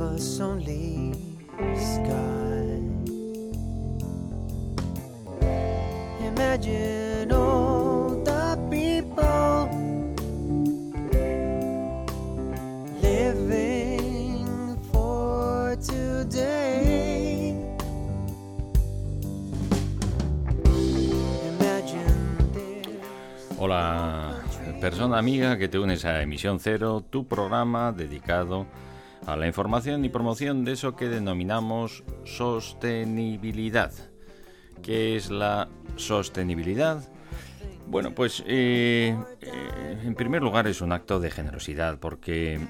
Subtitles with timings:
[0.00, 1.12] Us only
[1.76, 2.80] sky.
[6.26, 9.68] Imagine all the people
[13.02, 17.54] living for today.
[23.58, 24.42] Hola,
[24.80, 28.91] persona amiga que te unes a Emisión Cero, tu programa dedicado a
[29.26, 33.92] la información y promoción de eso que denominamos sostenibilidad.
[34.82, 37.08] ¿Qué es la sostenibilidad?
[37.86, 42.60] Bueno, pues eh, eh, en primer lugar es un acto de generosidad porque eh,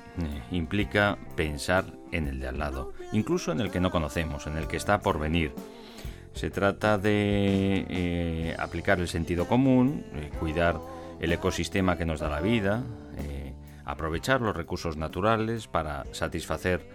[0.50, 4.66] implica pensar en el de al lado, incluso en el que no conocemos, en el
[4.66, 5.52] que está por venir.
[6.34, 10.02] Se trata de aplicar el sentido común,
[10.40, 10.80] cuidar
[11.20, 12.82] el ecosistema que nos da la vida,
[13.84, 16.86] aprovechar los recursos naturales para satisfacer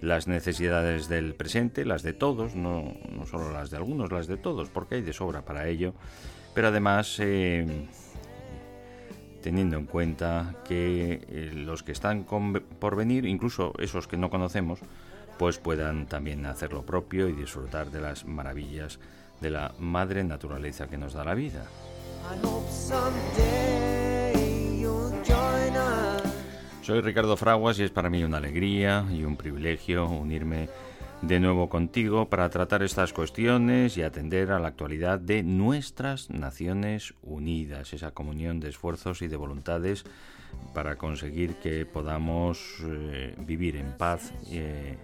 [0.00, 2.94] las necesidades del presente, las de todos, no,
[3.30, 5.92] solo las de algunos, las de todos, porque hay de sobra para ello,
[6.54, 7.86] pero además eh,
[9.42, 14.80] teniendo en cuenta que eh, los que están por venir, incluso esos que no conocemos,
[15.38, 18.98] pues puedan también hacer lo propio y disfrutar de las maravillas
[19.40, 21.64] de la madre naturaleza que nos da la vida.
[26.90, 30.68] Soy Ricardo Fraguas y es para mí una alegría y un privilegio unirme
[31.22, 37.14] de nuevo contigo para tratar estas cuestiones y atender a la actualidad de nuestras Naciones
[37.22, 40.02] Unidas, esa comunión de esfuerzos y de voluntades
[40.74, 44.96] para conseguir que podamos eh, vivir en paz eh,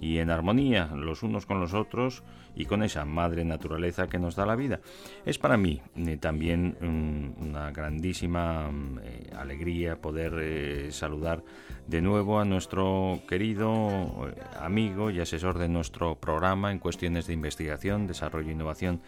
[0.00, 2.22] y en armonía los unos con los otros
[2.56, 4.80] y con esa madre naturaleza que nos da la vida.
[5.26, 11.44] Es para mí eh, también mm, una grandísima mm, eh, alegría poder eh, saludar
[11.86, 18.06] de nuevo a nuestro querido amigo y asesor de nuestro programa en cuestiones de investigación,
[18.06, 19.02] desarrollo, innovación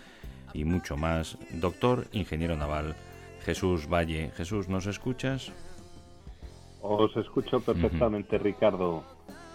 [0.52, 2.94] y mucho más, doctor ingeniero naval
[3.44, 4.30] Jesús Valle.
[4.36, 5.52] Jesús, ¿nos escuchas?
[6.82, 9.04] Os escucho perfectamente, Ricardo.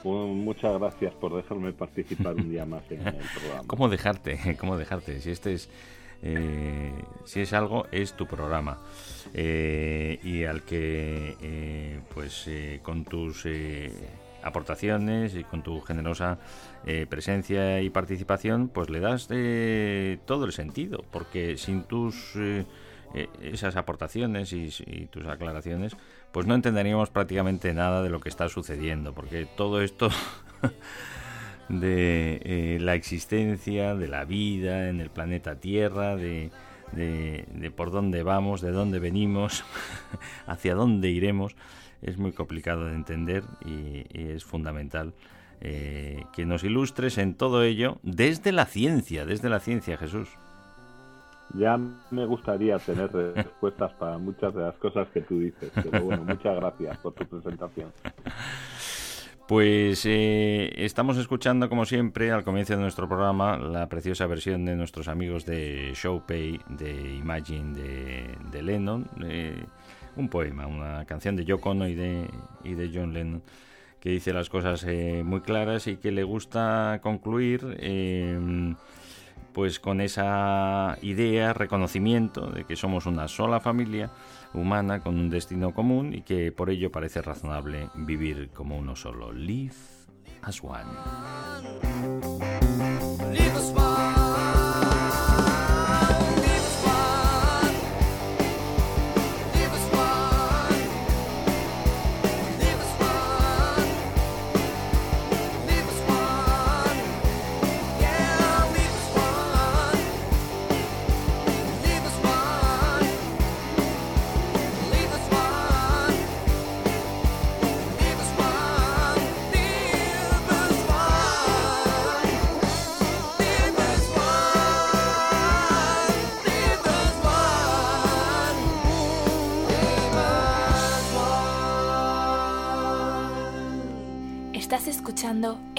[0.08, 3.64] Un- Muchas gracias por dejarme participar un día más en el programa.
[3.68, 4.58] ¿Cómo dejarte?
[4.60, 5.20] ¿Cómo dejarte?
[5.22, 5.70] Si este es,
[6.24, 6.92] eh,
[7.26, 8.78] si es algo, es tu programa
[9.34, 13.46] Eh, y al que, eh, pues, eh, con tus
[14.42, 16.38] aportaciones y con tu generosa
[17.10, 19.28] presencia y participación, pues le das
[20.26, 22.38] todo el sentido, porque sin tus
[23.42, 25.98] esas aportaciones y tus aclaraciones,
[26.38, 30.10] pues no entenderíamos prácticamente nada de lo que está sucediendo, porque todo esto
[31.68, 36.52] de eh, la existencia, de la vida en el planeta Tierra, de,
[36.92, 39.64] de- de por dónde vamos, de dónde venimos,
[40.46, 41.56] hacia dónde iremos,
[42.04, 45.16] es muy complicado de entender y, es fundamental
[45.62, 50.30] eh, que nos ilustres en todo ello desde la ciencia, desde la ciencia, Jesús.
[51.54, 51.78] Ya
[52.12, 56.56] me gustaría tener respuestas para muchas de las cosas que tú dices, pero bueno, muchas
[56.56, 57.92] gracias por tu presentación.
[59.48, 64.76] Pues eh, estamos escuchando, como siempre, al comienzo de nuestro programa, la preciosa versión de
[64.76, 67.74] nuestros amigos de Showpay, de Imagine,
[68.52, 69.08] de, Lennon.
[69.24, 69.64] eh,
[70.18, 72.28] un poema, una canción de Yoko y de,
[72.64, 73.42] y de John Lennon,
[74.00, 78.76] que dice las cosas eh, muy claras y que le gusta concluir eh,
[79.58, 84.12] pues con esa idea, reconocimiento de que somos una sola familia
[84.54, 89.32] humana con un destino común y que por ello parece razonable vivir como uno solo.
[89.32, 89.74] Live
[90.44, 90.86] as one.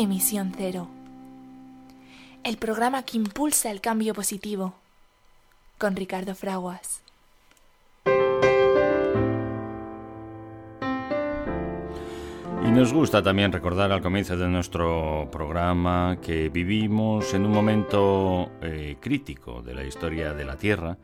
[0.00, 0.86] Emisión Cero,
[2.44, 4.74] el programa que impulsa el cambio positivo,
[5.76, 7.02] con Ricardo Fraguas.
[12.64, 18.52] Y nos gusta también recordar al comienzo de nuestro programa que vivimos en un momento
[18.62, 20.96] eh, crítico de la historia de la Tierra,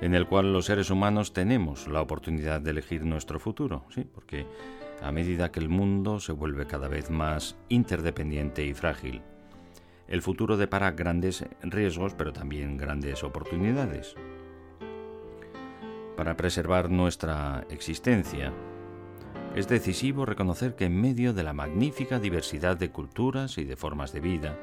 [0.00, 4.46] en el cual los seres humanos tenemos la oportunidad de elegir nuestro futuro, sí, porque
[5.02, 9.22] a medida que el mundo se vuelve cada vez más interdependiente y frágil,
[10.08, 14.14] el futuro depara grandes riesgos, pero también grandes oportunidades.
[16.16, 18.52] Para preservar nuestra existencia,
[19.54, 24.12] es decisivo reconocer que en medio de la magnífica diversidad de culturas y de formas
[24.12, 24.58] de vida,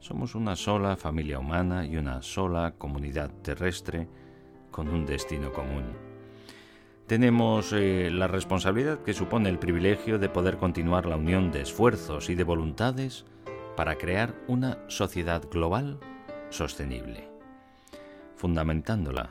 [0.00, 4.08] somos una sola familia humana y una sola comunidad terrestre
[4.70, 6.07] con un destino común.
[7.08, 12.28] Tenemos eh, la responsabilidad que supone el privilegio de poder continuar la unión de esfuerzos
[12.28, 13.24] y de voluntades
[13.76, 15.98] para crear una sociedad global
[16.50, 17.26] sostenible,
[18.36, 19.30] fundamentándola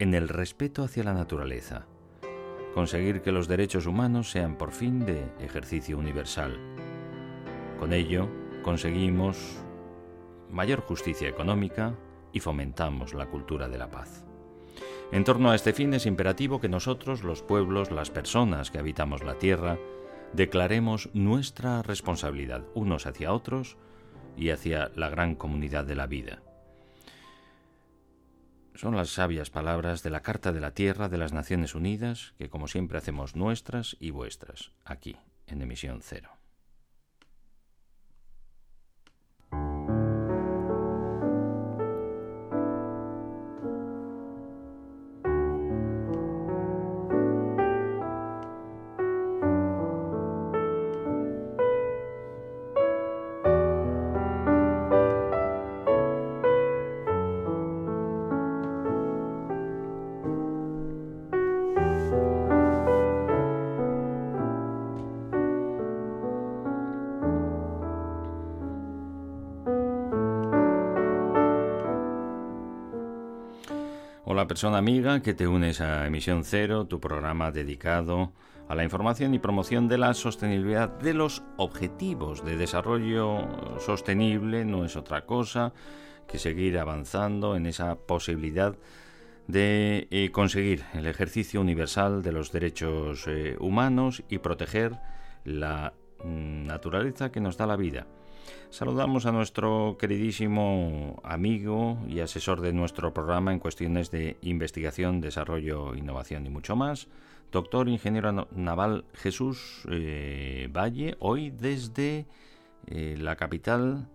[0.00, 1.86] en el respeto hacia la naturaleza,
[2.74, 6.58] conseguir que los derechos humanos sean por fin de ejercicio universal.
[7.78, 8.28] Con ello
[8.64, 9.58] conseguimos
[10.50, 11.94] mayor justicia económica
[12.32, 14.24] y fomentamos la cultura de la paz.
[15.12, 19.24] En torno a este fin es imperativo que nosotros, los pueblos, las personas que habitamos
[19.24, 19.76] la tierra,
[20.32, 23.76] declaremos nuestra responsabilidad unos hacia otros
[24.36, 26.42] y hacia la gran comunidad de la vida.
[28.76, 32.48] Son las sabias palabras de la Carta de la Tierra de las Naciones Unidas que
[32.48, 35.16] como siempre hacemos nuestras y vuestras, aquí,
[35.48, 36.39] en emisión cero.
[74.50, 78.32] Persona amiga que te unes a Emisión Cero, tu programa dedicado
[78.68, 83.46] a la información y promoción de la sostenibilidad de los objetivos de desarrollo
[83.78, 85.72] sostenible no es otra cosa
[86.26, 88.76] que seguir avanzando en esa posibilidad
[89.46, 94.98] de eh, conseguir el ejercicio universal de los derechos eh, humanos y proteger
[95.44, 95.92] la
[96.24, 98.08] mm, naturaleza que nos da la vida.
[98.70, 105.94] Saludamos a nuestro queridísimo amigo y asesor de nuestro programa en cuestiones de investigación, desarrollo,
[105.94, 107.08] innovación y mucho más,
[107.50, 112.26] doctor ingeniero naval Jesús eh, Valle, hoy desde
[112.86, 114.08] eh, la capital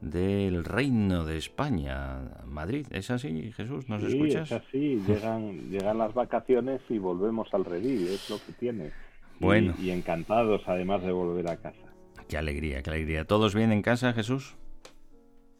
[0.00, 2.86] del Reino de España, Madrid.
[2.90, 3.88] ¿Es así, Jesús?
[3.88, 4.50] ¿Nos sí, escuchas?
[4.50, 5.02] es así.
[5.06, 8.92] Llegan, llegan las vacaciones y volvemos al redil, es lo que tiene.
[9.40, 9.74] Bueno.
[9.78, 11.87] Y, y encantados, además de volver a casa.
[12.28, 13.24] Qué alegría, qué alegría.
[13.24, 14.54] ¿Todos bien en casa, Jesús?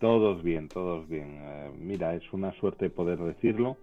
[0.01, 1.39] Todos bien, todos bien.
[1.41, 3.79] Eh, mira, es una suerte poder decirlo,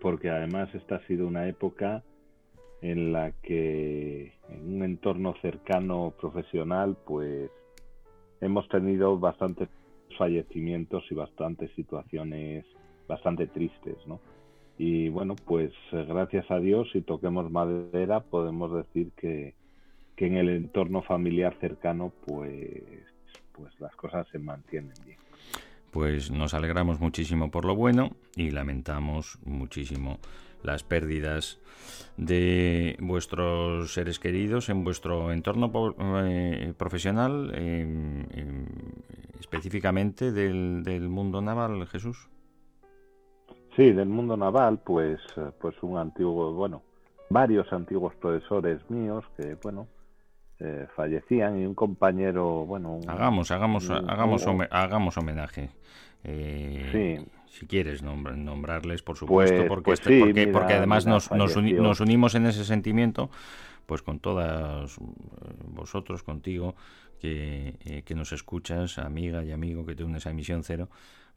[0.00, 2.02] porque además esta ha sido una época
[2.82, 7.50] en la que en un entorno cercano profesional, pues
[8.40, 9.68] hemos tenido bastantes
[10.16, 12.64] fallecimientos y bastantes situaciones
[13.06, 14.20] bastante tristes, ¿no?
[14.78, 19.54] Y bueno, pues gracias a Dios, si toquemos madera, podemos decir que,
[20.18, 22.82] que en el entorno familiar cercano, pues,
[23.52, 25.16] pues las cosas se mantienen bien.
[25.92, 30.18] Pues nos alegramos muchísimo por lo bueno y lamentamos muchísimo
[30.64, 31.60] las pérdidas
[32.16, 35.70] de vuestros seres queridos en vuestro entorno
[36.26, 38.66] eh, profesional, eh, eh,
[39.38, 42.28] específicamente del, del mundo naval, Jesús.
[43.76, 45.20] Sí, del mundo naval, pues,
[45.60, 46.82] pues un antiguo, bueno,
[47.30, 49.86] varios antiguos profesores míos que, bueno,
[50.60, 55.70] eh, fallecían y un compañero, bueno, un- Hagamos, hagamos, un- hagamos, un- home- hagamos homenaje.
[56.24, 56.88] Eh,
[57.20, 57.32] Sí.
[57.50, 61.06] Si quieres nombr- nombrarles, por supuesto, Pues- porque, pues este- sí, porque, mira, porque además
[61.06, 63.30] mira, nos, nos, uni- nos unimos en ese sentimiento,
[63.86, 65.00] pues con todas eh,
[65.64, 66.76] vosotros, contigo,
[67.18, 70.88] que, eh, que nos escuchas, amiga y amigo que te unes a Emisión Cero,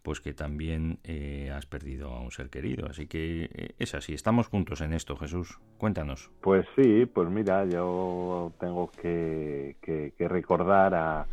[0.04, 2.88] pues que también eh, has perdido a un ser querido.
[2.88, 5.60] Así que eh, es así, estamos juntos en esto, Jesús.
[5.78, 6.32] Cuéntanos.
[6.42, 11.28] Pues sí, pues mira, yo tengo que, que- que recordar a,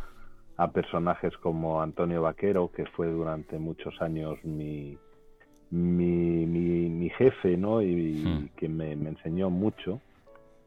[0.57, 4.97] a personajes como Antonio Vaquero, que fue durante muchos años mi,
[5.71, 7.81] mi, mi, mi jefe, ¿no?
[7.81, 8.45] Y, Hmm.
[8.57, 10.01] que me, me enseñó mucho.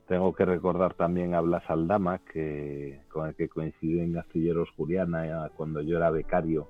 [0.09, 5.47] tengo que recordar también a Blas Aldama, que, con el que coincidí en Astilleros Juliana
[5.47, 6.69] eh, cuando yo era becario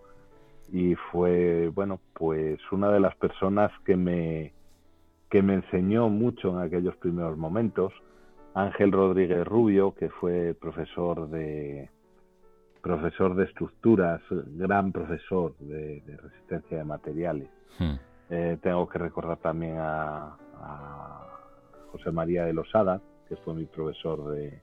[0.73, 4.55] y fue, bueno, pues una de las personas que me,
[5.31, 7.93] que me enseñó mucho en aquellos primeros momentos.
[8.55, 11.91] Ángel Rodríguez Rubio, que fue profesor de
[12.83, 17.49] profesor de estructuras, gran profesor de, de resistencia de materiales.
[17.79, 17.95] Hmm.
[18.31, 21.39] Eh, tengo que recordar también a, a
[21.93, 24.63] José María de Losada, que fue mi profesor de,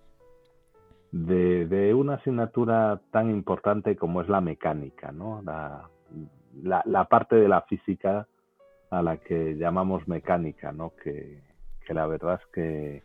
[1.11, 5.41] de, de una asignatura tan importante como es la mecánica, ¿no?
[5.43, 5.87] La,
[6.63, 8.27] la, parte de la física
[8.89, 10.93] a la que llamamos mecánica, ¿no?
[11.01, 11.41] Que,
[11.85, 13.03] que la verdad es que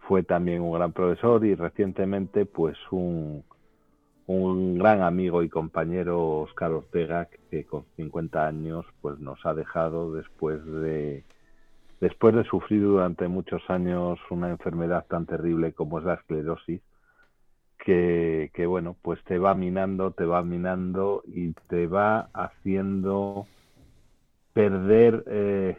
[0.00, 3.44] fue también un gran profesor y recientemente pues un,
[4.26, 10.12] un gran amigo y compañero Oscar Ortega que con 50 años pues nos ha dejado
[10.12, 11.24] después de
[12.00, 16.82] después de sufrir durante muchos años una enfermedad tan terrible como es la esclerosis
[17.84, 23.46] que, bueno pues te va minando te va minando y te va haciendo
[24.52, 25.76] perder eh,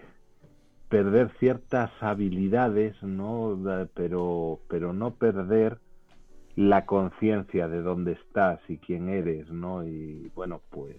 [0.90, 3.60] perder ciertas habilidades no
[3.94, 5.80] pero pero no perder
[6.58, 9.86] la conciencia de dónde estás y quién eres, ¿no?
[9.86, 10.98] Y bueno, pues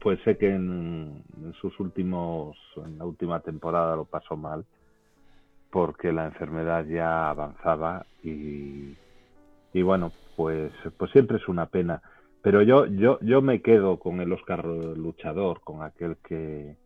[0.00, 4.64] pues sé que en, en sus últimos en la última temporada lo pasó mal
[5.70, 8.96] porque la enfermedad ya avanzaba y
[9.74, 12.00] y bueno, pues pues siempre es una pena,
[12.40, 16.76] pero yo yo yo me quedo con el Oscar luchador, con aquel que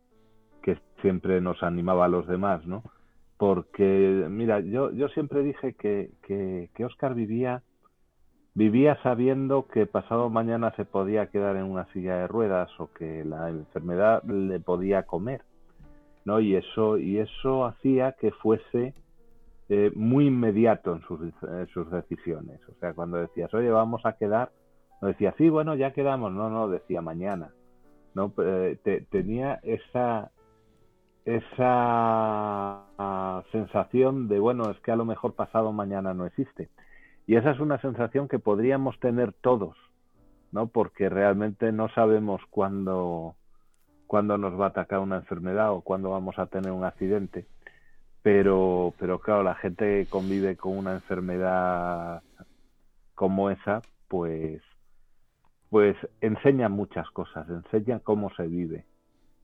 [0.63, 2.83] que siempre nos animaba a los demás, ¿no?
[3.39, 7.63] porque mira, yo, yo siempre dije que, que, que Oscar vivía,
[8.55, 13.25] vivía sabiendo que pasado mañana se podía quedar en una silla de ruedas o que
[13.25, 15.43] la enfermedad le podía comer,
[16.25, 16.41] ¿no?
[16.41, 18.93] Y eso, y eso hacía que fuese
[19.69, 22.61] eh, muy inmediato en sus, en sus decisiones.
[22.69, 24.51] O sea, cuando decías, oye, vamos a quedar,
[25.01, 27.51] no decía, sí, bueno, ya quedamos, no, no, decía mañana,
[28.15, 28.33] ¿no?
[28.39, 30.31] Eh, te- tenía esa,
[31.25, 36.69] esa ah, sensación de, bueno, es que a lo mejor pasado mañana no existe.
[37.27, 39.77] Y esa es una sensación que podríamos tener todos,
[40.51, 40.69] ¿no?
[40.69, 43.37] Porque realmente no sabemos cuándo,
[44.07, 47.47] cuándo nos va a atacar una enfermedad o cuándo vamos a tener un accidente.
[48.23, 52.23] Pero, pero claro, la gente que convive con una enfermedad
[53.15, 54.63] como esa, pues,
[55.71, 58.85] pues enseña muchas cosas, enseña cómo se vive.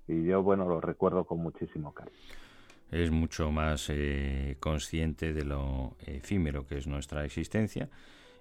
[0.07, 2.17] Y yo, bueno, lo recuerdo con muchísimo cariño.
[2.91, 7.89] es mucho más eh, consciente de lo efímero que es nuestra existencia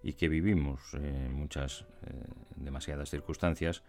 [0.03, 2.11] y que vivimos en muchas, eh,
[2.57, 3.83] demasiadas circunstancias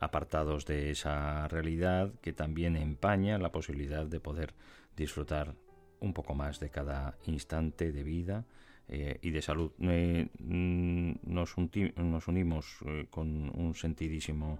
[0.00, 4.52] apartados de esa realidad que también empaña la posibilidad de poder
[4.96, 5.54] disfrutar
[6.00, 8.44] un poco más de cada instante de vida
[8.92, 9.70] eh, y de salud.
[9.82, 14.58] Eh, mm, nos, unimos eh, con un sentidísimo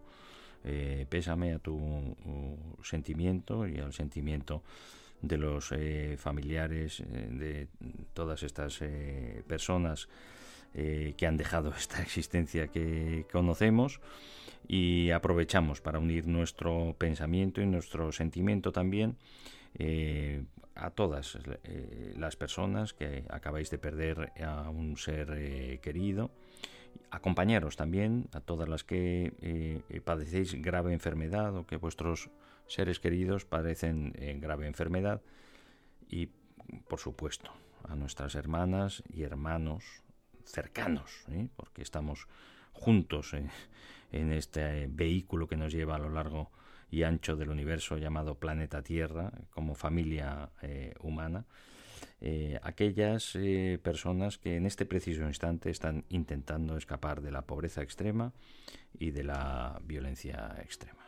[1.09, 4.63] pésame a tu uh, sentimiento y al sentimiento
[5.23, 5.73] de los
[6.19, 7.67] familiares de
[8.13, 8.79] todas estas
[9.47, 10.07] personas
[10.75, 14.01] que han dejado esta existencia que conocemos
[14.69, 19.17] y aprovechamos para unir nuestro pensamiento y nuestro sentimiento también
[20.81, 26.31] a todas eh, las personas que acabáis de perder a un ser eh, querido
[27.11, 32.31] acompañaros también a todas las que eh, padecéis grave enfermedad o que vuestros
[32.67, 35.23] seres queridos padecen grave enfermedad.
[36.09, 36.31] Y
[36.89, 37.53] por supuesto
[37.89, 39.85] a nuestras hermanas y hermanos
[40.45, 41.25] cercanos
[41.57, 42.27] porque estamos
[42.73, 43.35] juntos
[44.13, 46.51] en este vehículo que nos lleva a lo largo
[46.91, 51.45] y ancho del universo llamado planeta Tierra como familia eh, humana
[52.23, 57.81] eh, aquellas eh, personas que en este preciso instante están intentando escapar de la pobreza
[57.83, 58.35] extrema
[58.99, 61.00] y de la violencia extrema.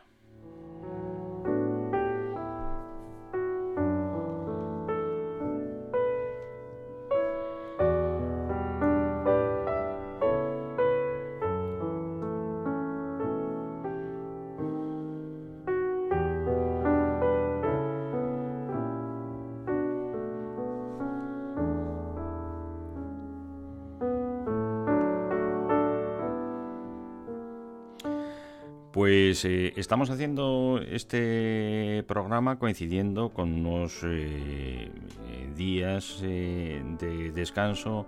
[29.33, 38.07] Pues eh, estamos haciendo este programa coincidiendo con unos eh, eh, días de descanso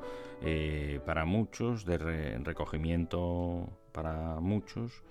[1.03, 5.01] para muchos, de re- recogimiento para muchos,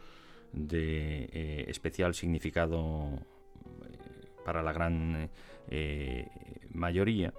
[0.53, 3.09] de especial significado
[4.45, 5.31] para la gran
[6.73, 7.35] mayoría.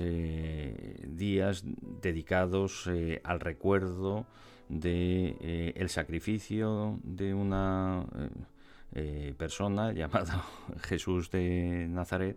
[0.00, 1.64] eh, días
[2.00, 2.88] dedicados
[3.24, 4.26] al recuerdo
[4.68, 8.06] de eh, el sacrificio de una
[8.92, 10.44] eh, persona llamada
[10.82, 12.36] Jesús de Nazaret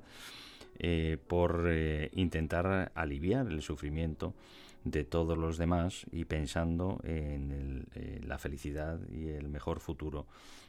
[0.79, 4.35] eh, por eh, intentar aliviar el sufrimiento
[4.83, 10.27] de todos los demás y pensando en eh, la felicidad y el mejor futuro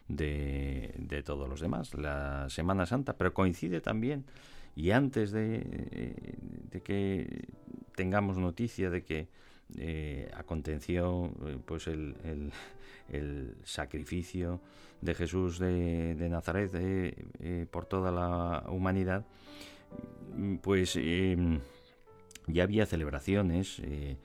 [0.09, 1.93] de, todos los demás.
[1.93, 4.25] La Semana Santa, pero coincide también
[4.75, 6.39] y antes eh,
[6.71, 7.49] de que
[7.95, 9.29] tengamos noticia de que
[9.77, 12.53] eh, aconteció eh, pues el,
[13.65, 14.61] sacrificio
[15.01, 19.25] de Jesús de, Nazaret eh, eh, por toda la humanidad,
[20.63, 21.37] pues eh,
[22.47, 24.17] ya había celebraciones eh,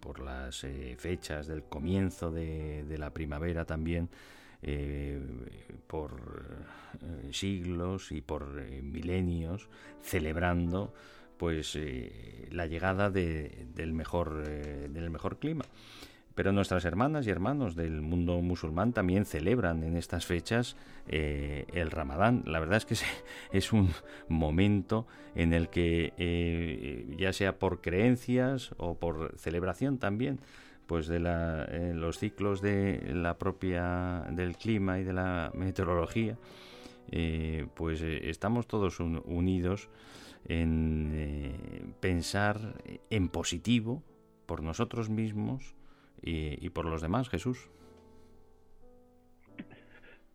[0.00, 0.66] por las
[0.98, 4.08] fechas del comienzo de, la primavera también,
[5.86, 6.66] por
[7.32, 9.68] siglos y por milenios,
[10.02, 10.92] celebrando
[11.40, 15.64] pues eh, la llegada de- del mejor eh, del mejor clima.
[16.34, 20.76] Pero nuestras hermanas y hermanos del mundo musulmán también celebran en estas fechas
[21.08, 22.42] eh, el Ramadán.
[22.44, 22.94] La verdad es que
[23.56, 23.88] es, un
[24.28, 26.12] momento en el que,
[27.18, 30.40] ya sea por creencias o por celebración también,
[30.86, 36.36] pues de la, los ciclos de la propia del clima y de la meteorología,
[37.74, 39.88] pues estamos todos un- unidos
[40.46, 42.74] en eh, pensar
[43.10, 44.02] en positivo
[44.46, 45.74] por nosotros mismos
[46.22, 47.70] y, y por los demás, Jesús.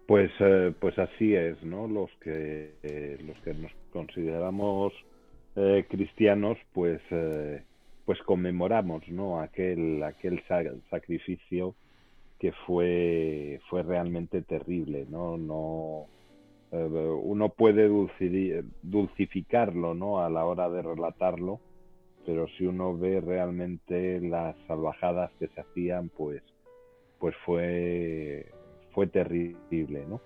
[0.07, 1.87] Pues, eh, pues así es, ¿no?
[1.87, 4.93] Los que, eh, los que nos consideramos
[5.55, 7.63] eh, cristianos, pues, eh,
[8.05, 9.41] pues conmemoramos, ¿no?
[9.41, 11.75] Aquel, aquel sa- sacrificio
[12.39, 15.37] que fue, fue realmente terrible, ¿no?
[15.37, 16.24] No, eh,
[16.71, 20.21] uno puede dulci- dulcificarlo, ¿no?
[20.23, 21.59] A la hora de relatarlo,
[22.25, 26.41] pero si uno ve realmente las salvajadas que se hacían, pues,
[27.19, 28.47] pues fue,
[28.93, 30.19] fue terrible, ¿no?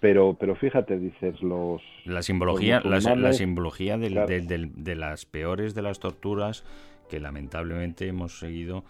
[0.00, 1.82] Pero, pero fíjate, dices, los...
[2.04, 4.28] La simbología, la, simbología del- claro.
[4.28, 6.64] del- del- de las peores de las torturas
[7.08, 8.84] que lamentablemente hemos seguido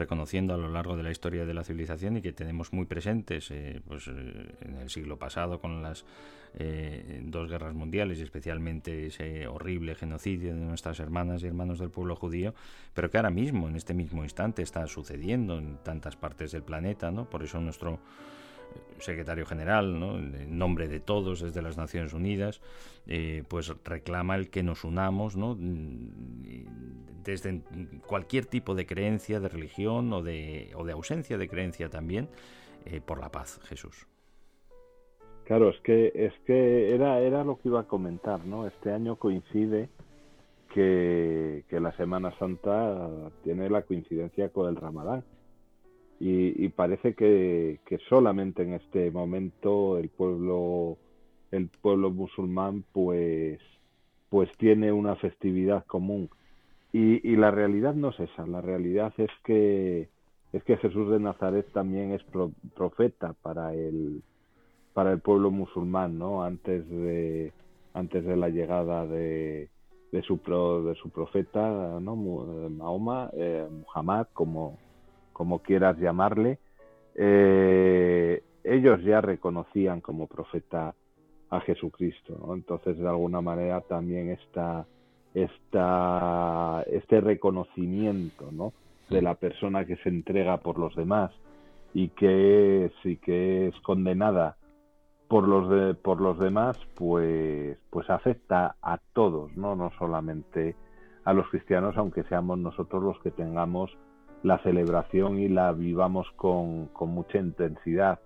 [0.00, 3.50] reconociendo a lo largo de la historia de la civilización y que tenemos muy presentes
[3.50, 6.06] eh, pues, eh, en el siglo pasado con las
[6.54, 11.90] eh, dos guerras mundiales y especialmente ese horrible genocidio de nuestras hermanas y hermanos del
[11.90, 12.54] pueblo judío,
[12.94, 17.10] pero que ahora mismo, en este mismo instante, está sucediendo en tantas partes del planeta,
[17.10, 17.28] ¿no?
[17.28, 18.00] Por eso nuestro
[18.98, 20.18] secretario general, ¿no?
[20.18, 22.60] en nombre de todos desde las Naciones Unidas,
[23.06, 25.36] eh, pues reclama el que nos unamos.
[25.36, 26.88] Mm,
[27.24, 27.60] desde
[28.06, 32.28] cualquier tipo de creencia, de religión o de, o de ausencia de creencia también,
[32.86, 34.06] eh, por la paz, Jesús.
[35.44, 38.66] Claro, es que, es que era, era lo que iba a comentar, ¿no?
[38.66, 39.88] Este año coincide
[40.72, 43.10] que, que la Semana Santa
[43.42, 45.24] tiene la coincidencia con el Ramadán.
[46.20, 50.98] Y, y parece que, que solamente en este momento el pueblo,
[51.50, 53.58] el pueblo musulmán, pues,
[54.28, 56.28] pues tiene una festividad común.
[56.92, 60.10] Y, y la realidad no es esa, la realidad es que,
[60.52, 64.22] es que Jesús de Nazaret también es pro- profeta para el,
[64.92, 66.42] para el pueblo musulmán, ¿no?
[66.44, 67.52] Antes de
[67.94, 69.70] antes de la llegada de,
[70.12, 72.14] de su pro- de su profeta, ¿no?
[72.14, 74.78] Eh, Mahoma, eh, Muhammad, como
[75.40, 76.58] como quieras llamarle,
[77.14, 80.94] eh, ellos ya reconocían como profeta
[81.48, 82.52] a Jesucristo, ¿no?
[82.52, 84.84] Entonces, de alguna manera también está
[85.32, 88.74] esta, este reconocimiento, ¿no?
[89.08, 91.30] De la persona que se entrega por los demás
[91.94, 94.58] y que es, y que es condenada
[95.26, 99.74] por los de, por los demás, pues, pues afecta a todos, ¿no?
[99.74, 100.76] No solamente
[101.24, 103.90] a los cristianos, aunque seamos nosotros los que tengamos
[104.42, 108.20] la celebración y la vivamos con, con mucha intensidad.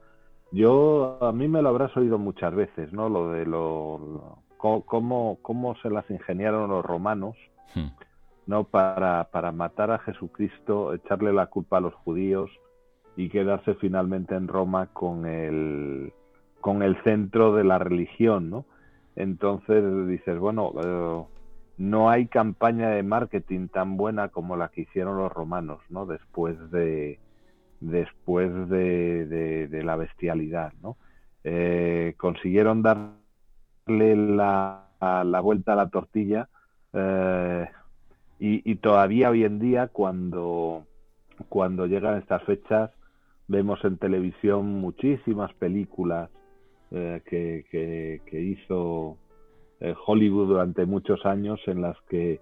[0.52, 3.08] Yo, a mí me lo habrás oído muchas veces, ¿no?
[3.08, 4.38] Lo de lo, lo-
[4.86, 7.36] cómo, cómo se las ingeniaron los romanos,
[7.74, 7.88] Hmm.
[8.46, 8.64] ¿no?
[8.64, 12.50] Para, para matar a Jesucristo, echarle la culpa a los judíos
[13.16, 16.12] y quedarse finalmente en Roma con el,
[16.60, 18.64] con el centro de la religión, ¿no?
[19.16, 21.24] Entonces dices, bueno, eh,
[21.76, 26.06] no hay campaña de marketing tan buena como la que hicieron los romanos, ¿no?
[26.06, 27.18] Después de
[27.80, 30.96] después de, la bestialidad, ¿no?
[31.42, 34.86] Eh, consiguieron darle la,
[35.42, 36.48] vuelta a la tortilla
[36.92, 37.68] eh,
[38.38, 40.86] y, todavía hoy en día cuando
[41.48, 42.90] cuando llegan estas fechas
[43.48, 46.30] vemos en televisión muchísimas películas
[46.90, 49.18] eh, que, que, hizo
[50.06, 52.40] Hollywood durante muchos años en las que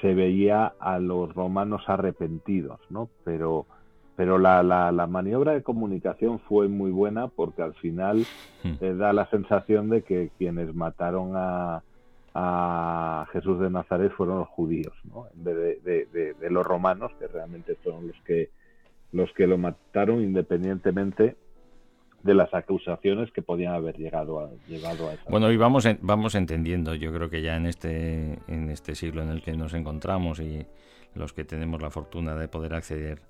[0.00, 3.10] se veía a los romanos arrepentidos, ¿no?
[3.24, 3.66] Pero,
[4.16, 8.28] pero la, la, la maniobra de comunicación fue muy buena porque al final
[8.62, 8.76] Hmm.
[8.80, 11.82] eh, da la sensación de que quienes mataron a,
[12.34, 15.26] a Jesús de Nazaret fueron los judíos, ¿no?
[15.34, 18.50] En vez de, de- de- de los romanos, que realmente fueron los que
[19.12, 21.36] los que lo mataron independientemente
[22.22, 25.98] de las acusaciones que podían haber llegado a llevado a esa Bueno, y vamos, en-
[26.02, 29.72] vamos entendiendo, yo creo que ya en este, en este siglo en el que nos
[29.74, 30.66] encontramos y
[31.14, 33.20] los que tenemos la fortuna de poder acceder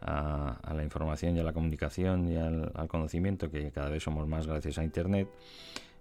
[0.00, 4.02] a, a la información y a la comunicación y al, al conocimiento, que cada vez
[4.02, 5.28] somos más gracias a Internet,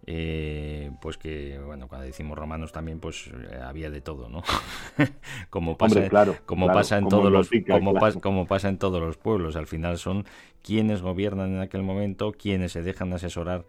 [0.05, 4.43] eh, pues que, bueno, cuando decimos romanos también, pues eh, había de todo, ¿no?
[5.49, 8.09] como pasa, Hombre, claro, como claro, pasa en como todos los Botica, como, claro.
[8.09, 10.25] pas- como pasa en todos los pueblos al final son
[10.63, 13.65] quienes gobiernan en aquel momento quienes se dejan asesorar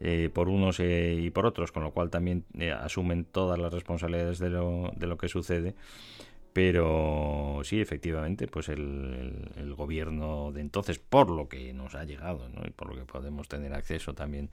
[0.00, 2.44] eh, por unos eh, y por otros con lo cual también
[2.82, 5.74] asumen todas las responsabilidades de lo, de lo que sucede
[6.52, 8.80] pero sí efectivamente pues el,
[9.56, 12.62] el- el gobierno de entonces por lo que nos ha llegado ¿no?
[12.66, 14.50] y por lo que podemos tener acceso también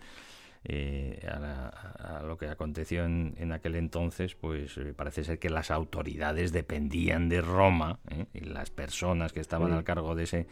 [0.63, 5.39] eh, a, la- a lo que aconteció en, en aquel entonces, pues eh, parece ser
[5.39, 8.25] que las autoridades dependían de Roma ¿eh?
[8.33, 10.47] y las personas que estaban al cargo de ese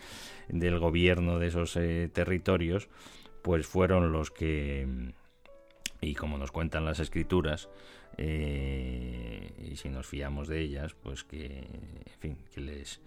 [0.48, 1.74] del gobierno de esos
[2.12, 2.90] territorios,
[3.44, 4.88] pues fueron los que
[6.02, 7.70] y como nos cuentan las escrituras
[8.18, 13.00] y si nos fiamos de ellas, pues que en fin que les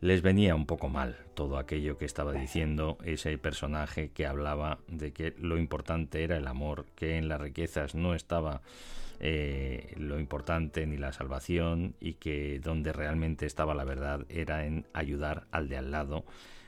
[0.00, 5.12] les venía un poco mal todo aquello que estaba diciendo ese personaje que hablaba de
[5.12, 8.60] que lo importante era el amor, que en las riquezas no estaba
[9.20, 14.86] eh, lo importante ni la salvación y que donde realmente estaba la verdad era en
[14.92, 16.24] ayudar al de al lado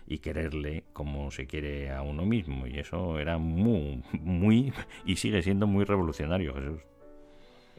[0.06, 2.66] y quererle como se quiere a uno mismo.
[2.66, 4.72] Y eso era muy muy
[5.04, 6.80] y sigue siendo muy revolucionario Jesús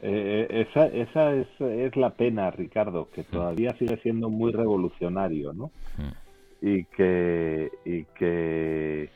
[0.02, 5.70] Eh, esa esa es, es la pena, Ricardo, que todavía sigue siendo muy revolucionario, ¿no?
[5.98, 6.66] Mm.
[6.66, 9.10] Y que, y que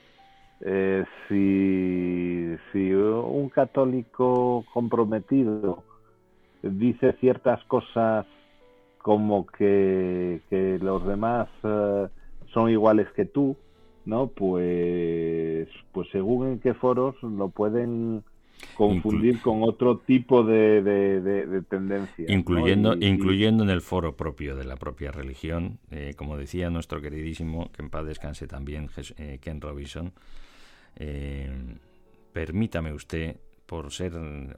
[0.60, 5.84] eh, si, si un católico comprometido
[6.62, 8.26] dice ciertas cosas
[8.98, 12.08] como que, que los demás eh,
[12.52, 13.56] son iguales que tú,
[14.06, 14.28] ¿no?
[14.28, 18.24] Pues, pues según en qué foros lo pueden
[18.72, 21.20] confundir con otro tipo de, de,
[22.28, 27.00] incluyendo y- incluyendo en el foro propio de la propia religión eh, como decía nuestro
[27.00, 30.12] queridísimo que en paz descanse también eh, Ken Robinson
[30.96, 31.50] eh,
[32.32, 34.12] permítame usted por ser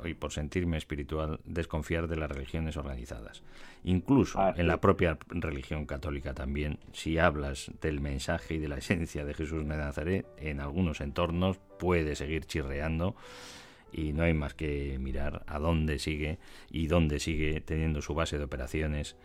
[0.04, 3.44] y por sentirme espiritual desconfiar de las religiones organizadas.
[3.84, 8.78] Incluso Ah, en la propia religión católica también si hablas del mensaje y de la
[8.78, 13.14] esencia de Jesús de Nazaret en algunos entornos puede seguir chirreando
[13.96, 16.38] y no hay más que mirar a dónde sigue
[16.70, 19.16] y dónde sigue teniendo su base de operaciones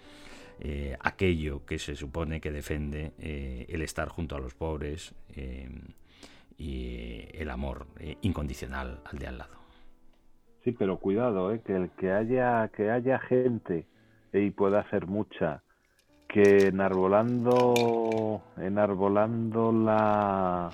[0.63, 5.67] eh, aquello que se supone que defiende eh, el estar junto a los pobres eh,
[6.57, 7.87] y el amor
[8.21, 9.55] incondicional al de al lado.
[10.63, 13.87] Sí, pero cuidado, que el que haya que haya gente
[14.31, 15.63] y pueda ser mucha
[16.27, 20.69] que enarbolando enarbolando la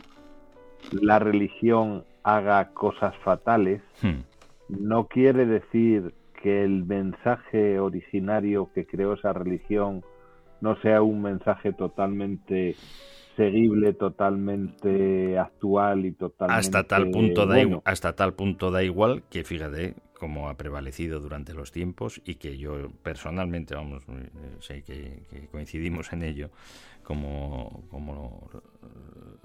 [0.91, 2.03] la religión
[2.35, 4.21] haga cosas fatales Hmm.
[4.69, 6.13] no quiere decir
[6.43, 10.03] que el mensaje originario que creó esa religión
[10.61, 12.75] no sea un mensaje totalmente
[13.35, 17.77] seguible, totalmente actual y totalmente Hasta tal punto da bueno.
[17.77, 22.35] igu- hasta tal punto da igual que fíjate cómo ha prevalecido durante los tiempos y
[22.35, 26.49] que yo personalmente vamos eh, sé que, que coincidimos en ello
[27.07, 28.49] como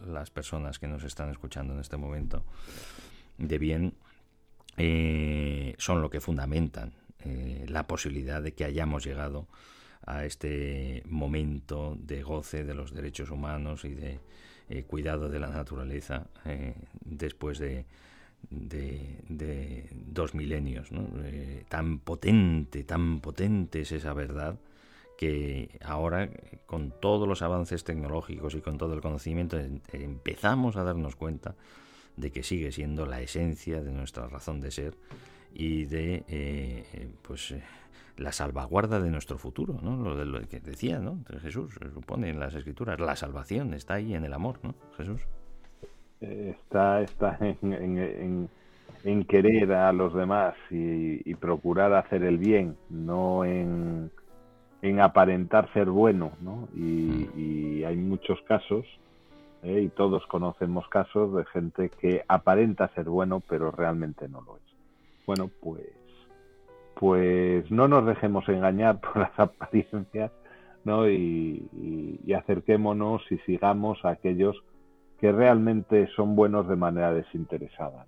[0.04, 2.44] las personas que nos están escuchando en este momento
[3.38, 3.94] de bien
[4.76, 6.92] eh, son lo que fundamentan
[7.24, 9.46] eh, la posibilidad de que hayamos llegado
[10.04, 14.18] a este momento de goce de los derechos humanos y de
[14.68, 16.26] eh, cuidado de la naturaleza
[17.04, 17.84] después de,
[18.50, 20.88] dos milenios.
[21.68, 24.58] tan potente, tan potente es esa verdad
[25.22, 26.28] que ahora,
[26.66, 31.54] con todos los avances tecnológicos y con todo el conocimiento, em- empezamos a darnos cuenta
[32.16, 34.96] de que sigue siendo la esencia de nuestra razón de ser
[35.54, 37.62] y de eh, eh, pues eh,
[38.16, 39.96] la salvaguarda de nuestro futuro, ¿no?
[39.96, 41.20] Lo de lo que decía, ¿no?
[41.40, 44.74] Jesús supone en las escrituras, la salvación está ahí en el amor, ¿no?
[44.96, 45.20] Jesús.
[46.20, 48.48] Está, está en-
[49.04, 54.10] en querer a los demás y, y procurar hacer el bien, no en,
[54.82, 56.68] en aparentar ser bueno, ¿no?
[56.74, 58.84] Y, y hay muchos casos,
[59.62, 59.80] ¿eh?
[59.82, 64.62] y todos conocemos casos de gente que aparenta ser bueno, pero realmente no lo es.
[65.26, 65.86] Bueno, pues
[66.94, 70.30] pues no nos dejemos engañar por las apariencias,
[70.84, 71.08] ¿no?
[71.08, 74.56] Y, y- y acerquémonos y sigamos a aquellos
[75.18, 78.06] que realmente son buenos de manera desinteresada.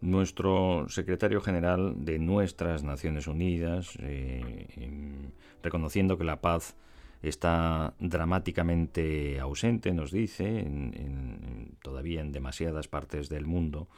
[0.00, 5.30] Nuestro secretario general de nuestras Naciones Unidas, eh, em,
[5.62, 6.76] reconociendo que la paz
[7.22, 13.88] está dramáticamente ausente, nos dice, en- todavía en demasiadas partes del mundo,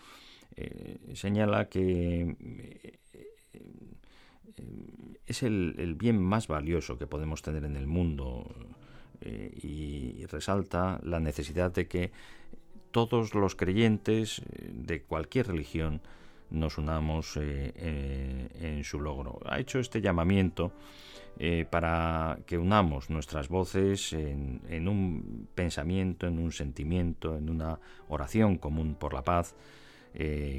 [0.56, 2.98] eh, señala que eh,
[5.26, 8.46] es el, bien más valioso que podemos tener en el mundo
[9.20, 12.12] y resalta la necesidad de que
[12.90, 16.00] todos los creyentes eh, de cualquier religión
[16.50, 19.38] nos unamos eh, eh, en su logro.
[19.44, 20.72] Ha hecho este llamamiento
[21.70, 28.58] para que unamos nuestras voces en, en un pensamiento, en un sentimiento, en una oración
[28.58, 29.54] común por la paz,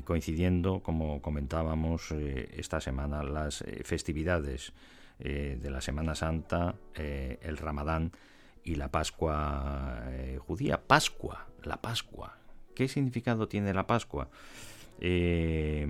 [0.05, 4.71] coincidiendo, como comentábamos esta semana, las festividades
[5.17, 8.13] de la Semana Santa, el Ramadán
[8.63, 10.01] y la Pascua
[10.47, 10.81] judía.
[10.81, 12.37] Pascua, la Pascua.
[12.75, 14.29] ¿Qué significado tiene la Pascua?
[14.99, 15.87] Eh,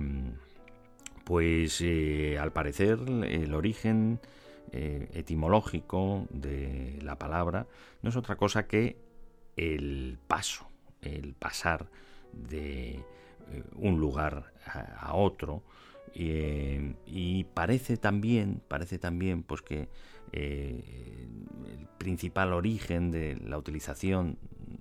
[1.24, 4.20] pues eh, al parecer el origen
[4.72, 7.66] eh, etimológico de la palabra
[8.02, 8.96] no es otra cosa que
[9.56, 10.68] el paso,
[11.02, 11.88] el pasar
[12.32, 13.04] de eh,
[13.74, 15.64] un lugar a, a otro
[16.14, 19.88] y, eh, y parece también parece también pues que
[20.30, 24.38] el principal origen de la utilización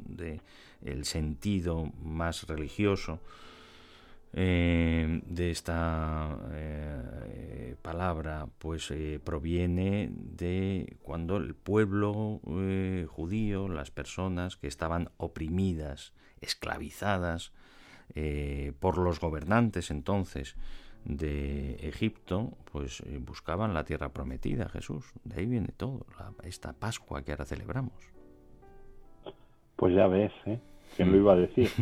[0.07, 0.41] de
[0.83, 3.19] el sentido más religioso
[4.33, 12.39] eh, de esta eh, palabra pues eh, proviene de cuando el pueblo
[13.07, 17.53] judío, las personas que estaban oprimidas, esclavizadas
[18.79, 20.55] por los gobernantes entonces
[21.05, 25.05] de Egipto, pues buscaban la tierra prometida, Jesús.
[25.23, 27.93] De ahí viene todo, la- esta Pascua que ahora celebramos.
[29.75, 30.59] Pues ya ves, ¿eh?
[30.99, 31.69] ¿Quién lo iba a decir?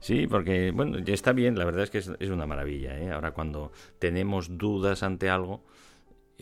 [0.00, 3.12] Sí, porque, bueno, ya está bien, la verdad es que es, es una maravilla, ¿eh?
[3.12, 5.62] Ahora cuando tenemos dudas ante algo,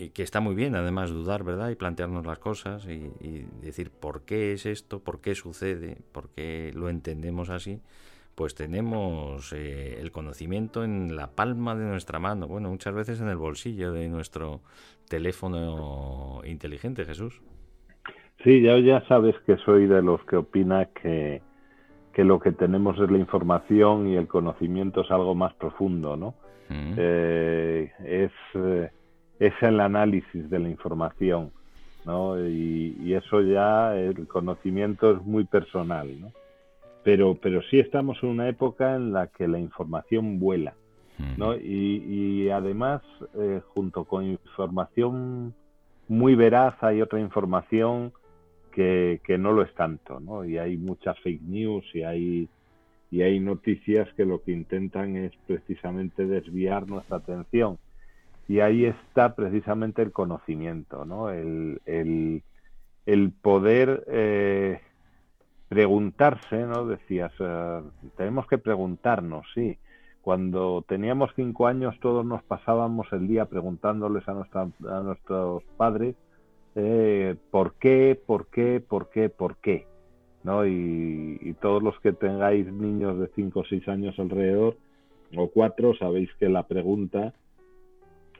[0.00, 1.68] y que está muy bien además dudar, ¿verdad?
[1.68, 6.72] Y plantearnos las cosas y, decir por qué es esto, por qué sucede, por qué
[6.74, 7.82] lo entendemos así,
[8.34, 13.28] pues tenemos eh, el conocimiento en la palma de nuestra mano, bueno, muchas veces en
[13.28, 14.62] el bolsillo de nuestro
[15.06, 17.42] teléfono inteligente, Jesús.
[18.42, 21.42] Sí, ya, ya sabes que soy de los que opina que,
[22.14, 26.34] que lo que tenemos es la información y el conocimiento es algo más profundo, ¿no?
[26.70, 26.94] Mm.
[26.96, 28.90] Eh, es, eh,
[29.38, 31.50] es el análisis de la información,
[32.06, 32.40] ¿no?
[32.40, 36.32] Y, y eso ya, el conocimiento es muy personal, ¿no?
[37.04, 40.74] Pero, pero sí estamos en una época en la que la información vuela,
[41.36, 41.54] ¿no?
[41.54, 43.02] Y, y además,
[43.34, 45.54] eh, junto con información
[46.08, 48.12] muy veraz, hay otra información
[48.70, 50.44] que, no lo es tanto, ¿no?
[50.44, 52.48] Y hay muchas fake news y hay,
[53.10, 57.78] y hay noticias que lo que intentan es precisamente desviar nuestra atención.
[58.48, 61.30] Y ahí está precisamente el conocimiento, ¿no?
[61.30, 62.42] El, el,
[63.06, 64.80] el poder eh,
[65.68, 66.86] preguntarse, ¿no?
[66.86, 67.82] Decías, eh,
[68.16, 69.78] tenemos que preguntarnos, sí.
[70.20, 76.14] Cuando teníamos cinco años todos nos pasábamos el día preguntándoles a, nuestra, a nuestros padres
[76.74, 79.86] eh, por qué, por qué, por qué, por qué.
[80.42, 80.66] ¿no?
[80.66, 84.76] Y, todos los que tengáis niños de cinco o seis años alrededor,
[85.36, 87.34] o cuatro, sabéis que la pregunta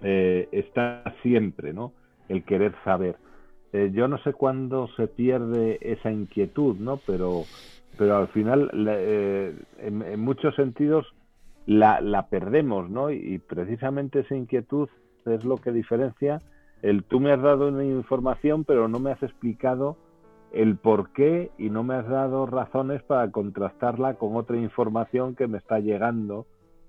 [0.03, 1.93] eh, está siempre, ¿no?
[2.29, 3.17] El querer saber.
[3.73, 6.99] Eh, yo no sé cuándo se pierde esa inquietud, ¿no?
[7.07, 7.43] Pero,
[7.99, 11.07] pero al final, eh, en, muchos sentidos,
[11.67, 13.11] la perdemos, ¿no?
[13.11, 14.89] Y precisamente esa inquietud
[15.27, 16.41] es lo que diferencia
[16.83, 19.97] el tú me has dado una información, pero no me has explicado
[20.53, 25.47] el por qué y no me has dado razones para contrastarla con otra información que
[25.47, 26.47] me está llegando,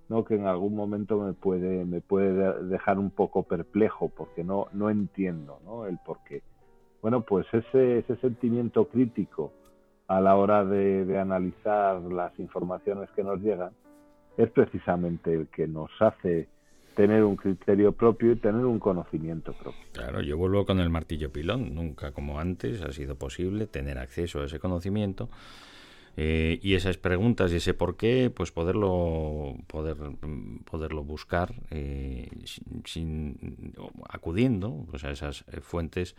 [0.09, 0.23] ¿no?
[0.25, 4.67] que en algún momento me puede, me puede de- dejar un poco perplejo porque no,
[4.73, 5.85] no entiendo ¿no?
[5.85, 6.41] el por qué.
[7.01, 9.51] Bueno, pues ese, ese sentimiento crítico
[10.07, 13.71] a la hora de, de analizar las informaciones que nos llegan
[14.37, 16.47] es precisamente el que nos hace
[16.95, 19.79] tener un criterio propio y tener un conocimiento propio.
[19.93, 21.73] Claro, yo vuelvo con el martillo pilón.
[21.73, 25.29] Nunca como antes ha sido posible tener acceso a ese conocimiento
[26.17, 32.29] eh, y esas preguntas y ese por qué, pues poderlo poder mm, poderlo buscar eh,
[32.85, 33.73] sin,
[34.09, 36.15] acudiendo pues, a esas eh, fuentes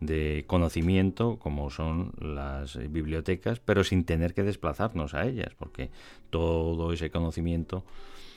[0.00, 5.90] de conocimiento como son las bibliotecas, pero sin tener que desplazarnos a ellas, porque
[6.30, 7.84] todo ese conocimiento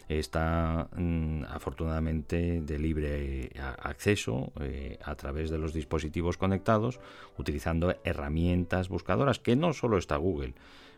[0.10, 7.00] está mm, afortunadamente de libre eh, acceso eh, a través de los dispositivos conectados
[7.38, 10.54] utilizando herramientas buscadoras que no solo está Google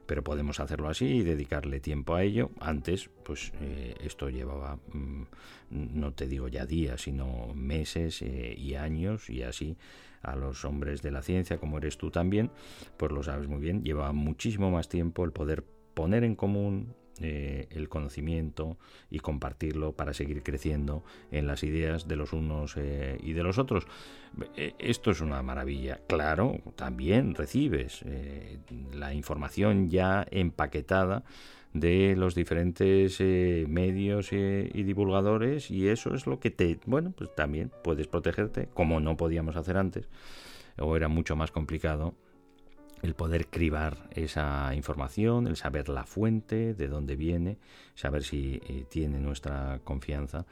[0.06, 2.50] pero podemos hacerlo así y dedicarle tiempo a ello.
[2.60, 5.22] Antes, pues eh, esto llevaba, mm,
[5.70, 9.78] no te digo ya días, sino meses y años y así
[10.24, 12.50] a los hombres de la ciencia, como eres tú también,
[12.98, 17.68] pues lo sabes muy bien, lleva muchísimo más tiempo el poder poner en común eh,
[17.72, 18.78] el conocimiento
[19.10, 23.58] y compartirlo para seguir creciendo en las ideas de los unos eh, y de los
[23.58, 23.86] otros.
[24.56, 26.00] Eh, Esto es una maravilla.
[26.08, 28.04] Claro, también recibes
[28.94, 31.24] la información ya empaquetada
[31.74, 37.72] de los diferentes medios y divulgadores y eso es lo que te, bueno, pues también
[37.84, 40.10] puedes protegerte, como no podíamos hacer antes,
[40.78, 42.16] o era mucho más complicado
[43.02, 47.58] el poder cribar esa información, el saber la fuente, de dónde viene,
[47.96, 50.46] saber si eh, tiene nuestra confianza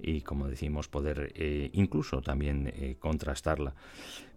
[0.00, 3.74] y, como decimos, poder eh, incluso también eh, contrastarla.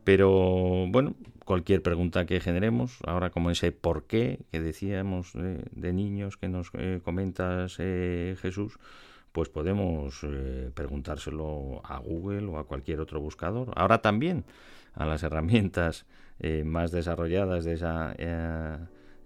[0.04, 1.13] Pero bueno,
[1.45, 6.71] cualquier pregunta que generemos, ahora como ese por qué que decíamos de niños que nos
[7.04, 8.80] comentas Jesús,
[9.32, 10.26] pues podemos
[10.74, 13.71] preguntárselo a Google o a cualquier otro buscador.
[13.76, 14.43] Ahora también
[14.95, 16.08] a las herramientas
[16.39, 18.78] eh, más desarrolladas de esa eh,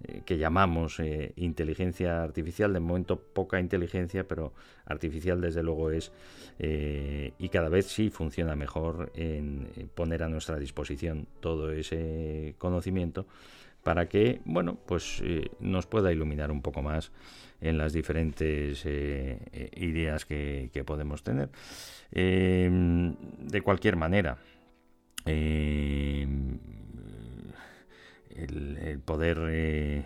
[0.03, 1.01] eh, que llamamos
[1.37, 2.73] inteligencia artificial.
[2.73, 4.53] De momento poca inteligencia, pero
[4.85, 6.11] artificial desde luego es
[6.57, 13.27] y cada vez sí funciona mejor en, poner a nuestra disposición todo ese conocimiento
[13.83, 15.21] para que, bueno, pues
[15.59, 17.11] nos pueda iluminar un poco más
[17.59, 21.49] en las diferentes ideas que, podemos tener.
[22.11, 24.37] De cualquier manera,
[28.35, 30.05] el, poder eh,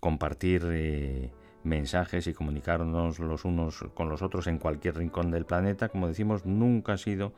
[0.00, 1.30] compartir eh,
[1.64, 6.46] mensajes y comunicarnos los unos con los otros en cualquier rincón del planeta, como decimos,
[6.46, 7.32] nunca ha sido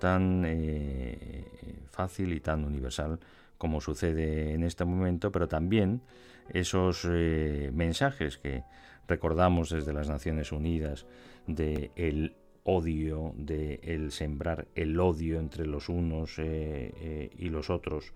[0.00, 1.44] tan eh,
[1.90, 3.18] fácil y tan universal
[3.56, 6.02] como sucede en este momento, pero también
[6.50, 8.64] esos mensajes que
[9.08, 11.06] recordamos desde las Naciones Unidas
[11.46, 18.12] de el odio, de el sembrar el odio entre los unos y los otros,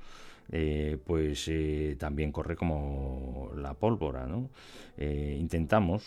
[0.52, 4.50] eh, pues eh, también corre como la pólvora, ¿no?
[4.96, 6.04] Eh, intentamos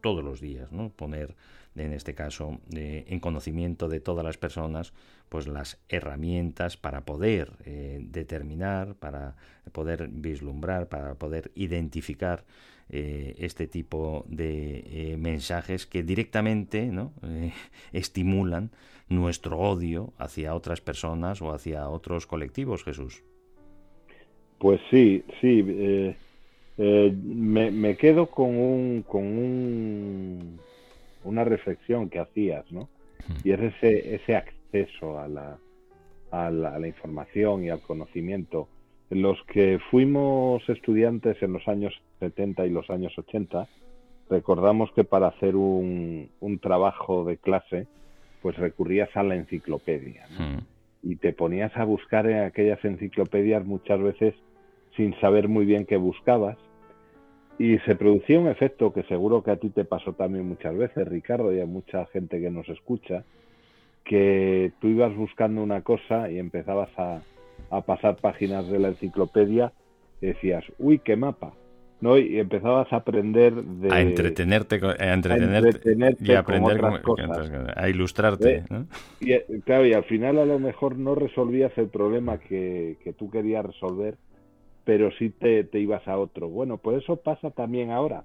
[0.00, 0.90] todos los días, ¿no?
[0.90, 1.36] Poner,
[1.76, 4.94] en este caso, en conocimiento de todas las personas,
[5.28, 7.52] pues las herramientas para poder
[8.00, 9.36] determinar, para
[9.72, 12.44] poder vislumbrar, para poder identificar
[12.88, 16.90] este tipo de mensajes que directamente
[17.92, 18.70] estimulan
[19.08, 23.22] nuestro odio hacia otras personas o hacia otros colectivos, Jesús.
[24.58, 25.64] Pues sí, sí.
[25.66, 26.16] eh,
[26.78, 30.58] eh, me, me quedo con un, con un,
[31.24, 32.88] una reflexión que hacías, ¿no?
[33.44, 35.58] Y es ese, ese acceso a la,
[36.30, 38.68] a la, a la información y al conocimiento.
[39.10, 43.68] Los que fuimos estudiantes en los años 70 y los años 80,
[44.30, 47.86] recordamos que para hacer un, un trabajo de clase,
[48.42, 50.44] pues recurrías a la enciclopedia, ¿no?
[50.44, 50.60] Mm,
[51.04, 54.34] y te ponías a buscar en aquellas enciclopedias muchas veces
[54.96, 56.58] sin saber muy bien qué buscabas.
[57.58, 61.06] Y se producía un efecto que seguro que a ti te pasó también muchas veces,
[61.08, 63.24] Ricardo, y a mucha gente que nos escucha,
[64.04, 67.22] que tú ibas buscando una cosa y empezabas a,
[67.70, 69.72] a pasar páginas de la enciclopedia
[70.20, 71.52] y decías, uy, qué mapa.
[72.02, 72.18] ¿No?
[72.18, 73.90] Y empezabas a aprender de...
[73.90, 77.50] a entretenerte, a entretenerte, entretenerte y a con aprender otras con- cosas.
[77.76, 78.56] a ilustrarte.
[78.56, 78.64] ¿Eh?
[78.68, 78.86] ¿no?
[79.20, 83.12] Y, eh, claro, y al final a lo mejor no resolvías el problema que, que
[83.14, 84.16] tú querías resolver,
[84.84, 86.48] pero sí te, te ibas a otro.
[86.48, 88.24] Bueno, pues eso pasa también ahora.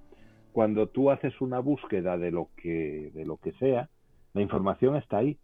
[0.52, 3.90] Cuando tú haces una búsqueda de lo que, de lo que sea,
[4.34, 5.38] la información está ahí,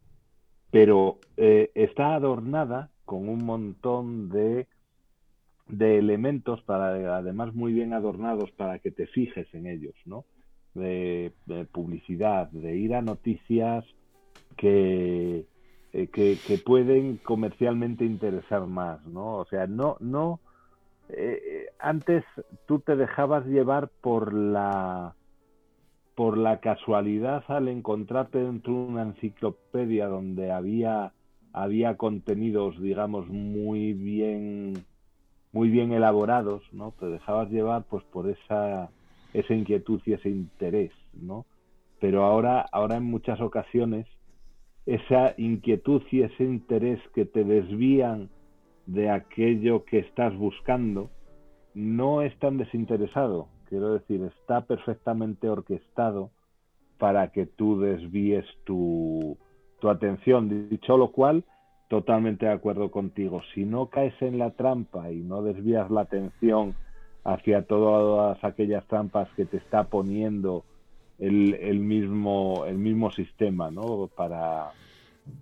[0.72, 4.66] pero eh, está adornada con un montón de,
[5.68, 10.26] de elementos para además muy bien adornados para que te fijes en ellos, ¿no?
[10.74, 11.32] De,
[11.72, 13.86] publicidad, de ir a noticias
[14.58, 15.46] que,
[15.94, 19.38] eh, que, que pueden comercialmente interesar más, ¿no?
[19.38, 20.40] O sea, no, no,
[21.10, 22.24] eh, eh, antes
[22.66, 25.16] tú te dejabas llevar por la
[26.16, 31.12] por la casualidad al encontrarte dentro de una enciclopedia donde había
[31.52, 34.86] había contenidos digamos muy bien
[35.54, 38.90] muy bien elaborados no te dejabas llevar pues por esa
[39.34, 41.46] esa inquietud y ese interés no
[42.02, 44.06] pero ahora ahora en muchas ocasiones
[44.86, 48.30] esa inquietud y ese interés que te desvían
[48.86, 51.10] de aquello que estás buscando
[51.74, 56.30] no es tan desinteresado, Quiero decir, está perfectamente orquestado
[57.00, 59.36] para que tú desvíes tu,
[59.80, 60.70] tu atención.
[60.70, 61.44] Dicho lo cual,
[61.94, 63.44] totalmente de acuerdo contigo.
[63.54, 66.74] Si no caes en la trampa y no desvías la atención
[67.24, 70.64] hacia todas aquellas trampas que te está poniendo
[71.20, 74.10] el, el mismo, el mismo sistema, ¿no?
[74.16, 74.72] Para,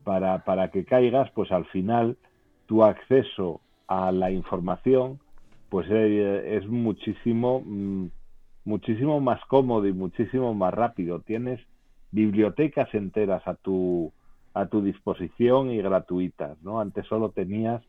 [0.03, 2.17] para, para que caigas, pues al final
[2.65, 5.21] tu acceso a la información
[5.69, 8.07] pues eh, es muchísimo mm,
[8.65, 11.21] muchísimo más cómodo y muchísimo más rápido.
[11.21, 11.61] Tienes
[12.11, 14.11] bibliotecas enteras a tu
[14.53, 16.79] a tu disposición y gratuitas, ¿no?
[16.79, 17.81] Antes solo tenías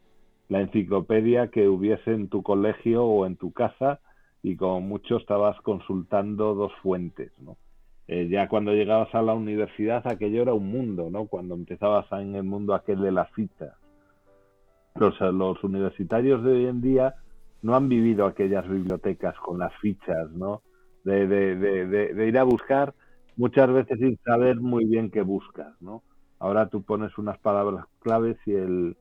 [0.49, 4.01] la enciclopedia que hubiese en tu colegio o en tu casa
[4.43, 7.57] y como mucho estabas consultando dos fuentes, ¿no?
[8.09, 11.27] Eh, ya cuando llegabas a la universidad aquello era un mundo, ¿no?
[11.27, 13.75] Cuando empezabas en el mundo aquel de las citas.
[14.97, 17.15] Los, los universitarios de hoy en día
[17.63, 20.63] no han vivido aquellas bibliotecas con las fichas, ¿no?
[21.05, 22.95] De, de, de, de, ir a buscar
[23.37, 26.03] muchas veces sin saber muy bien qué buscas, ¿no?
[26.43, 28.97] Ahora tú pones unas palabras claves y el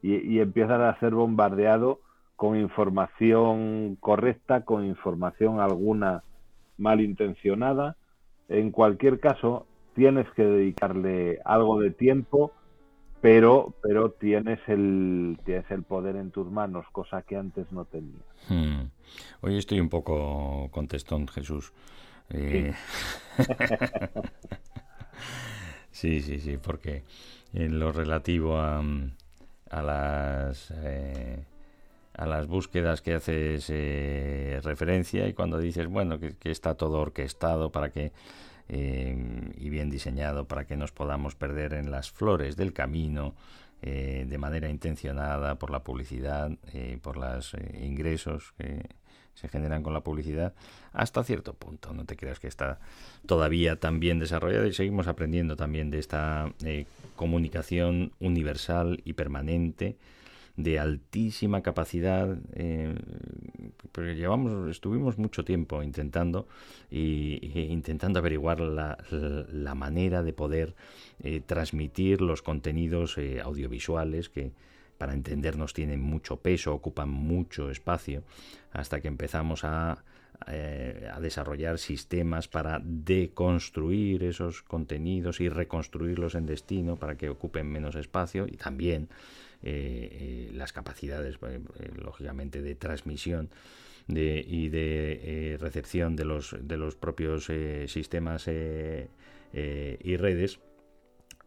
[0.00, 2.00] y, y empiezas a ser bombardeado
[2.36, 6.22] con información correcta, con información alguna
[6.78, 7.96] malintencionada.
[8.48, 12.52] En cualquier caso, tienes que dedicarle algo de tiempo,
[13.20, 18.24] pero, pero tienes el, tienes el poder en tus manos, cosa que antes no tenías.
[18.48, 18.86] Hmm.
[19.42, 21.74] Hoy estoy un poco contestón, Jesús.
[22.30, 22.72] Eh,
[23.36, 23.42] sí,
[26.20, 27.04] sí, sí, porque
[27.52, 28.82] en lo relativo a,
[29.70, 31.44] a las eh,
[32.16, 36.98] a las búsquedas que haces eh, referencia y cuando dices bueno que, que, está todo
[36.98, 38.12] orquestado para que
[38.68, 43.34] eh, y bien diseñado para que nos podamos perder en las flores del camino
[43.82, 46.50] eh, de manera intencionada por la publicidad
[47.02, 48.82] por los ingresos que
[49.36, 50.54] se generan con la publicidad
[50.92, 51.92] hasta cierto punto.
[51.92, 52.80] No te creas que está
[53.26, 59.96] todavía tan bien desarrollado y seguimos aprendiendo también de esta eh, comunicación universal y permanente
[60.56, 62.94] de altísima capacidad eh,
[63.92, 66.48] porque llevamos estuvimos mucho tiempo intentando
[66.90, 70.74] y, intentando averiguar la, la, manera de poder
[71.22, 74.52] eh, transmitir los contenidos audiovisuales que
[74.98, 78.22] para entendernos tienen mucho peso, ocupan mucho espacio,
[78.72, 80.04] hasta que empezamos a,
[80.48, 87.66] eh, a desarrollar sistemas para deconstruir esos contenidos y reconstruirlos en destino para que ocupen
[87.72, 89.08] menos espacio y también
[89.62, 91.38] eh, eh, las capacidades,
[91.96, 93.48] lógicamente, de transmisión
[94.08, 97.50] y de recepción de los, de los propios
[97.86, 100.60] sistemas y redes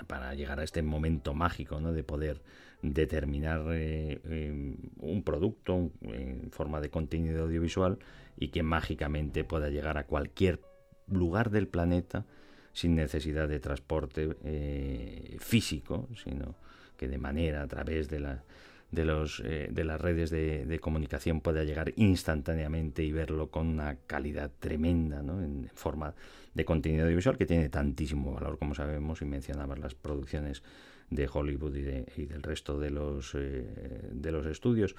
[0.08, 1.94] para llegar a este momento mágico ¿no?
[1.94, 2.42] de poder
[2.82, 8.00] determinar eh, eh, un producto en forma de contenido audiovisual
[8.38, 10.62] y que mágicamente pueda llegar a cualquier
[11.08, 12.26] lugar del planeta
[12.72, 16.56] sin necesidad de transporte eh, físico, sino
[16.96, 18.44] que de manera a través de la
[18.92, 23.98] de los de las redes de, de, comunicación pueda llegar instantáneamente y verlo con una
[24.08, 26.16] calidad tremenda en forma
[26.56, 30.64] de contenido audiovisual que tiene tantísimo valor como sabemos y mencionabas las producciones
[31.10, 33.66] de Hollywood y, de, y del resto de los eh,
[34.12, 34.96] de los estudios.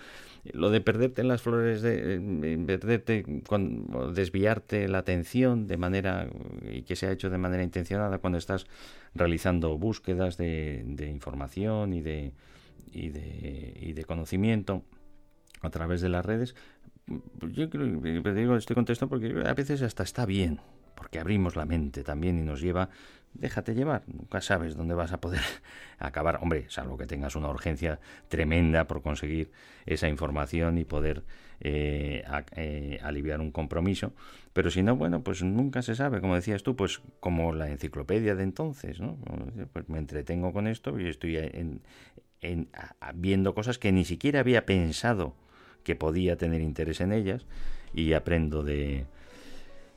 [0.52, 6.28] Lo de perderte en las flores de eh, perderte con, desviarte la atención de manera
[6.68, 8.66] y que se ha hecho de manera intencionada cuando estás
[9.14, 12.32] realizando búsquedas de, de información y de
[12.92, 14.82] y de, y de conocimiento
[15.62, 16.56] a través de las redes
[17.06, 20.60] yo creo que digo este contexto porque a veces hasta está bien
[20.94, 22.90] porque abrimos la mente también y nos lleva
[23.34, 25.40] déjate llevar, nunca sabes dónde vas a poder
[25.98, 29.50] acabar, hombre, salvo que tengas una urgencia tremenda por conseguir
[29.86, 31.24] esa información y poder
[31.60, 32.24] eh,
[32.56, 34.12] eh, aliviar un compromiso,
[34.52, 38.34] pero si no, bueno, pues nunca se sabe, como decías tú, pues como la enciclopedia
[38.34, 39.18] de entonces, ¿no?
[39.72, 41.82] Pues me entretengo con esto y estoy en,
[42.40, 45.34] en, a, viendo cosas que ni siquiera había pensado
[45.84, 47.46] que podía tener interés en ellas
[47.94, 49.06] y aprendo de,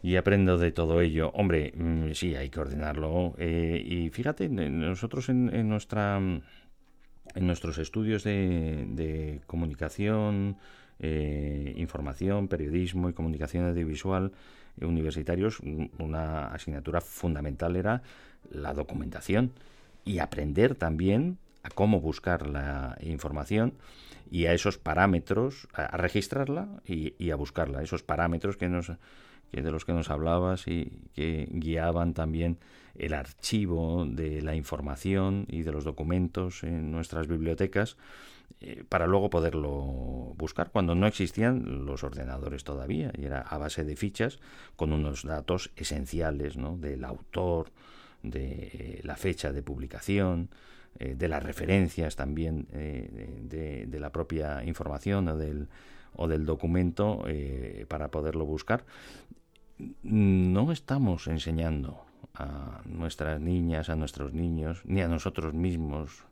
[0.04, 1.32] y aprendo de todo ello.
[1.34, 3.34] Hombre, mmm, sí, hay que ordenarlo.
[3.40, 10.58] Eh, y fíjate, nosotros en, en, nuestra en nuestros estudios de, de comunicación,
[11.00, 14.32] eh, información, periodismo y comunicación audiovisual
[14.80, 15.60] eh, universitarios,
[15.98, 18.04] una asignatura fundamental era
[18.50, 19.52] la documentación
[20.06, 23.74] y aprender también a cómo buscar la información
[24.30, 28.92] y a esos parámetros, a, registrarla y, a buscarla, esos parámetros que nos
[29.62, 32.58] de los que nos hablabas y que guiaban también
[32.96, 37.98] el archivo de la información y de los documentos en nuestras bibliotecas
[38.62, 43.84] eh, para luego poderlo buscar cuando no existían los ordenadores todavía y era a base
[43.84, 44.40] de fichas
[44.76, 46.78] con unos datos esenciales ¿no?
[46.78, 47.72] del autor,
[48.22, 50.50] de la fecha de publicación,
[51.00, 55.68] eh, de las referencias también eh, de, la propia información o del,
[56.16, 57.26] o del documento
[57.88, 58.86] para poderlo buscar.
[60.04, 66.24] No estamos enseñando a nuestras niñas, a nuestros niños, ni a nosotros mismos,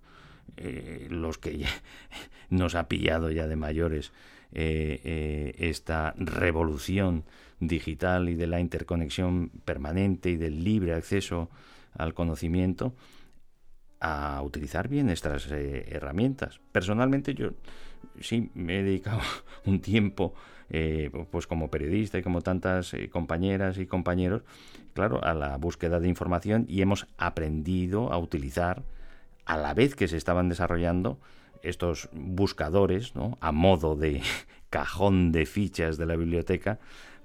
[0.58, 1.70] eh, los que ya
[2.50, 4.12] nos ha pillado ya de mayores
[4.54, 7.24] eh, eh, esta revolución
[7.60, 11.50] digital y de la interconexión permanente y del libre acceso
[11.94, 12.96] al conocimiento,
[14.00, 16.60] a utilizar bien estas herramientas.
[16.72, 17.52] Personalmente yo
[18.20, 19.22] sí me he dedicado
[19.66, 20.34] un tiempo,
[20.74, 24.44] eh, pues como periodista y como tantas eh, compañeras y compañeros,
[24.94, 28.82] claro, a la búsqueda de información y hemos aprendido a utilizar
[29.46, 31.20] a la vez que se estaban desarrollando
[31.62, 33.38] estos buscadores, ¿no?
[33.42, 34.22] a modo de
[34.70, 36.80] cajón de fichas de la biblioteca,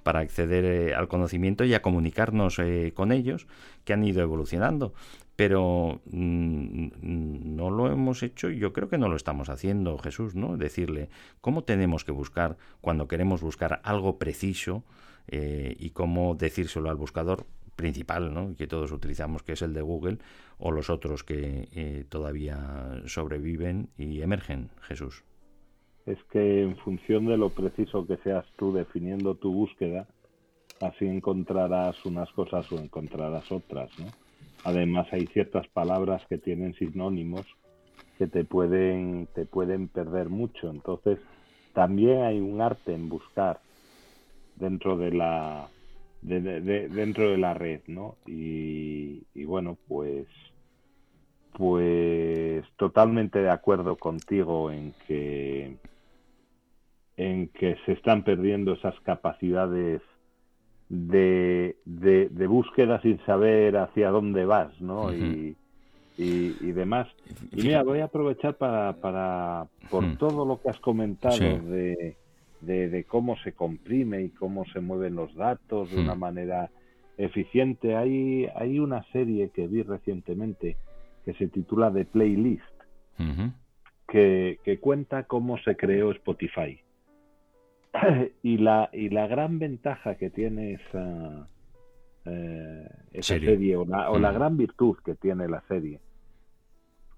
[0.07, 3.49] para acceder eh, al conocimiento y a comunicarnos eh, con ellos,
[3.85, 4.95] que han ido evolucionando.
[5.35, 10.37] Pero mm, no lo hemos hecho y yo creo que no lo estamos haciendo, Jesús,
[10.37, 10.57] ¿no?
[10.57, 11.09] Decirle
[11.41, 14.85] cómo tenemos que buscar cuando queremos buscar algo preciso
[15.27, 17.45] eh, y cómo decírselo al buscador
[17.75, 18.55] principal, ¿no?
[18.55, 20.19] que todos utilizamos, que es el de Google,
[20.57, 25.26] o los otros que eh, todavía sobreviven y emergen, Jesús
[26.07, 30.09] es que en función de lo preciso que seas tú definiendo tu búsqueda,
[30.81, 34.15] así encontrarás unas cosas o encontrarás otras, ¿no?
[34.65, 37.47] Además hay ciertas palabras que tienen sinónimos
[38.19, 41.21] que te pueden te pueden perder mucho, entonces
[41.75, 43.61] también hay un arte en buscar
[44.57, 45.73] dentro de la
[46.23, 48.19] de, de, de, dentro de la red, ¿no?
[48.27, 50.29] Y, y bueno, pues
[51.53, 55.79] pues totalmente de acuerdo contigo en que
[57.17, 60.03] en que se están perdiendo esas capacidades
[60.89, 65.07] de, de, de búsqueda sin saber hacia dónde vas, ¿no?
[65.07, 65.57] Uh -huh.
[66.19, 67.09] y, y, y, demás.
[67.53, 70.19] Y mira, voy a aprovechar para, para por uh -huh.
[70.19, 71.45] todo lo que has comentado sí.
[71.45, 72.17] de,
[72.61, 76.05] de, de, cómo se comprime y cómo se mueven los datos de uh -huh.
[76.05, 76.71] una manera
[77.19, 77.97] eficiente.
[77.97, 80.77] Hay, hay una serie que vi recientemente
[81.25, 82.63] que se titula The Playlist,
[84.07, 86.79] que, que cuenta cómo se creó Spotify
[88.43, 91.49] y la y la gran ventaja que tiene esa,
[92.25, 93.51] eh, esa ¿Serie?
[93.51, 94.23] serie o, la, o mm.
[94.23, 96.01] la, gran virtud que tiene la serie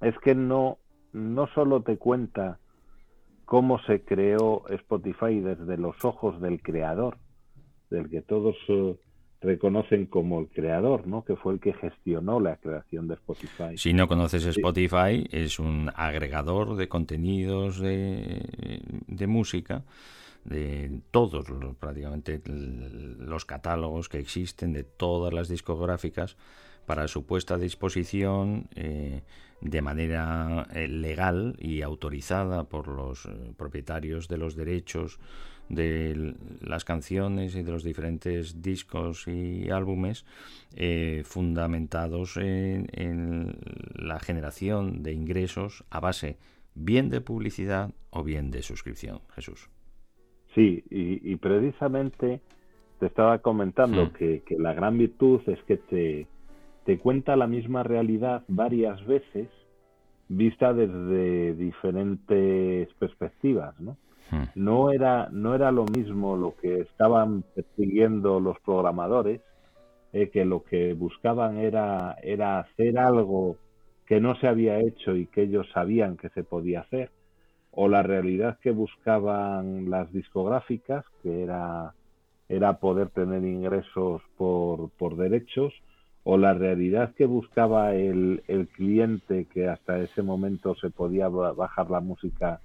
[0.00, 0.78] es que no
[1.12, 2.58] no solo te cuenta
[3.44, 7.18] cómo se creó Spotify desde los ojos del creador
[7.90, 8.98] del que todos uh,
[9.40, 11.24] reconocen como el creador, ¿no?
[11.24, 13.78] Que fue el que gestionó la creación de Spotify.
[13.78, 15.28] Si no conoces Spotify, sí.
[15.30, 19.84] es un agregador de contenidos de, de música
[20.44, 26.36] de todos los, prácticamente los catálogos que existen de todas las discográficas
[26.88, 29.20] para su puesta a disposición eh,
[29.60, 35.20] de manera eh, legal y autorizada por los eh, propietarios de los derechos
[35.68, 40.24] de las canciones y de los diferentes discos y álbumes
[41.24, 43.58] fundamentados en, en
[43.92, 46.38] la generación de ingresos a base
[46.74, 49.20] bien de publicidad o bien de suscripción.
[49.34, 49.68] Jesús.
[50.58, 52.40] Sí, y, y precisamente
[52.98, 54.12] te estaba comentando mm.
[54.14, 56.26] que, que, la gran virtud es que te,
[56.84, 59.48] te cuenta la misma realidad varias veces
[60.28, 63.98] vista desde diferentes perspectivas, ¿no?
[64.32, 64.42] Mm.
[64.56, 69.40] No era, no era lo mismo lo que estaban persiguiendo los programadores,
[70.12, 73.54] eh, que lo que buscaban era, era hacer algo
[74.06, 77.10] que no se había hecho y que ellos sabían que se podía hacer,
[77.80, 81.94] o la realidad que buscaban las discográficas, que era,
[82.48, 85.72] era poder tener ingresos por, por derechos,
[86.24, 91.88] o la realidad que buscaba el, el cliente, que hasta ese momento se podía bajar
[91.88, 92.60] la música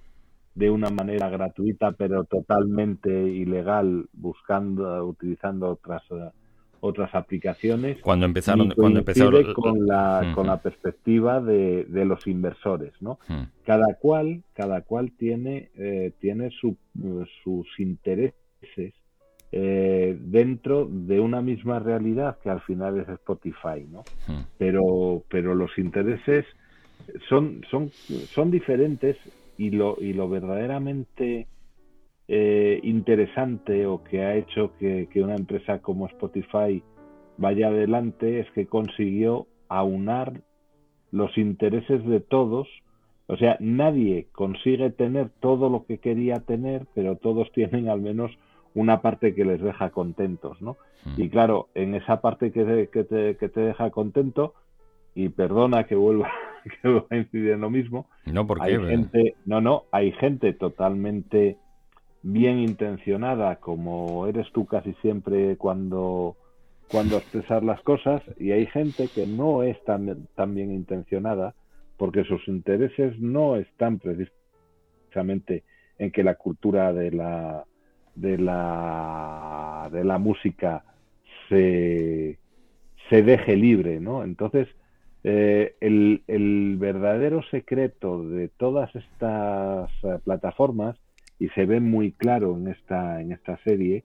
[0.56, 6.02] de una manera gratuita, pero totalmente ilegal, buscando, utilizando otras
[6.84, 7.98] otras aplicaciones.
[8.00, 10.34] Cuando empezaron, cuando empezaron con la uh -huh.
[10.34, 13.12] con la perspectiva de, de los inversores, ¿no?
[13.28, 13.48] Uh -huh.
[13.64, 16.76] Cada cual, cada cual tiene eh, tiene su,
[17.42, 18.92] sus intereses
[19.52, 24.00] eh, dentro de una misma realidad que al final es Spotify, ¿no?
[24.00, 24.44] Uh -huh.
[24.58, 24.82] Pero
[25.28, 26.44] pero los intereses
[27.28, 27.90] son son
[28.34, 29.16] son diferentes
[29.56, 31.46] y lo y lo verdaderamente
[32.28, 36.82] eh, interesante o que ha hecho que, que una empresa como Spotify
[37.36, 40.40] vaya adelante es que consiguió aunar
[41.10, 42.68] los intereses de todos.
[43.26, 48.30] O sea, nadie consigue tener todo lo que quería tener, pero todos tienen al menos
[48.74, 50.76] una parte que les deja contentos, ¿no?
[51.04, 51.22] Mm.
[51.22, 54.54] Y claro, en esa parte que te, que te, que te deja contento,
[55.14, 56.30] y perdona que vuelva,
[56.82, 58.74] que vuelva a incidir en lo mismo, No, ¿por qué?
[58.74, 61.56] hay gente, no, no, hay gente totalmente
[62.24, 66.36] bien intencionada, como eres tú casi siempre cuando,
[66.90, 71.54] cuando expresas las cosas, y hay gente que no es tan, tan bien intencionada,
[71.98, 75.64] porque sus intereses no están precisamente
[75.98, 77.64] en que la cultura de la
[78.14, 80.84] de la de la música
[81.48, 82.38] se,
[83.10, 84.24] se deje libre, ¿no?
[84.24, 84.68] Entonces,
[85.24, 90.96] eh, el, el verdadero secreto de todas estas eh, plataformas,
[91.38, 94.04] y se ve muy claro en esta, en esta serie,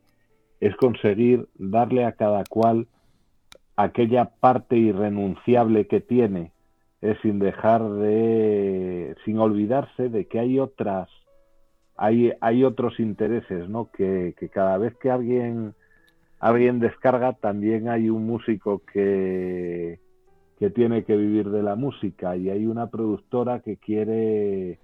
[0.59, 2.87] es conseguir darle a cada cual
[3.75, 6.51] aquella parte irrenunciable que tiene,
[7.01, 11.09] es sin dejar de, sin olvidarse de que hay otras,
[11.95, 13.89] hay, hay otros intereses, ¿no?
[13.91, 15.75] Que, que cada vez que alguien,
[16.39, 19.99] alguien descarga, también hay un músico que,
[20.59, 24.77] que tiene que vivir de la música y hay una productora que quiere,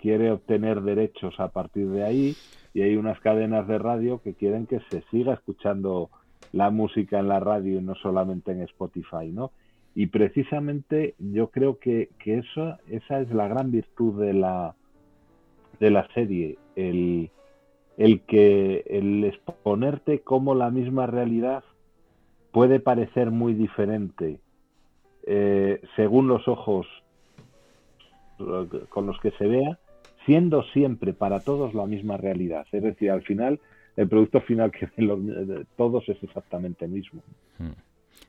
[0.00, 2.36] quiere obtener derechos a partir de ahí
[2.74, 6.10] y hay unas cadenas de radio que quieren que se siga escuchando
[6.52, 9.50] la música en la radio y no solamente en Spotify, ¿no?
[9.94, 14.74] Y precisamente yo creo que, que eso, esa es la gran virtud de la,
[15.80, 17.30] de la serie, el,
[17.96, 21.64] el que el exponerte cómo la misma realidad
[22.52, 24.40] puede parecer muy diferente
[25.30, 26.86] eh, según los ojos
[28.88, 29.78] con los que se vea,
[30.28, 32.66] siendo siempre para todos la misma realidad.
[32.70, 33.58] Es decir, al final,
[33.96, 37.22] el producto final que ven los- de todos es exactamente el mismo.
[37.58, 37.70] Mm.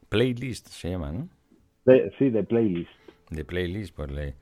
[0.07, 1.27] Playlist se llama, ¿no?
[1.85, 2.89] De- sí, de playlist.
[3.29, 4.33] de playlist, pues le,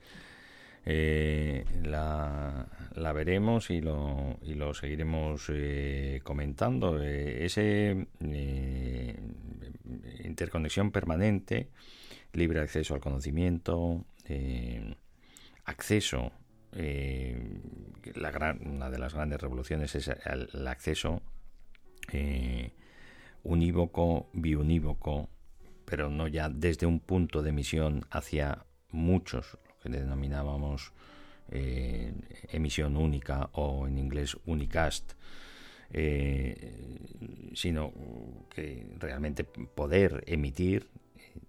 [0.86, 7.02] eh, la, la veremos y lo, y lo seguiremos eh, comentando.
[7.02, 9.16] Eh, ese eh,
[10.24, 11.68] interconexión permanente,
[12.32, 14.04] libre acceso al conocimiento,
[15.64, 16.32] acceso,
[16.72, 17.60] eh,
[18.14, 21.22] la gran, una de las grandes revoluciones es el, acceso
[22.12, 22.72] eh,
[23.42, 25.28] unívoco, biunívoco,
[25.84, 30.92] pero no ya desde un punto de emisión hacia muchos, lo que denominábamos
[31.50, 32.12] eh,
[32.50, 35.12] emisión única o en inglés unicast,
[37.54, 37.94] sino
[38.50, 40.86] que realmente poder emitir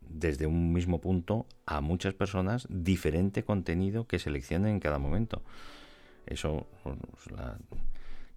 [0.02, 5.42] desde un mismo punto a muchas personas diferente contenido que seleccionen en cada momento.
[6.26, 7.58] Eso pues, la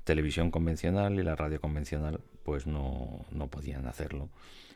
[0.05, 4.28] televisión convencional y la radio convencional pues no, no podían hacerlo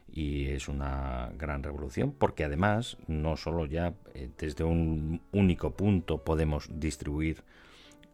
[0.08, 6.22] y es una gran revolución porque además no solo ya eh, desde un único punto
[6.22, 7.42] podemos distribuir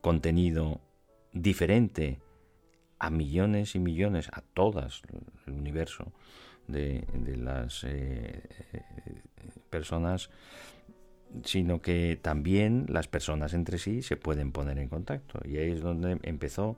[0.01, 0.81] contenido
[1.33, 2.21] diferente
[2.99, 5.03] a millones y millones, a todas
[5.47, 6.13] el universo
[6.73, 8.43] de, de las eh,
[9.71, 10.31] personas,
[11.45, 15.41] sino que también las personas entre sí se pueden poner en contacto.
[15.45, 16.77] Y ahí es donde empezó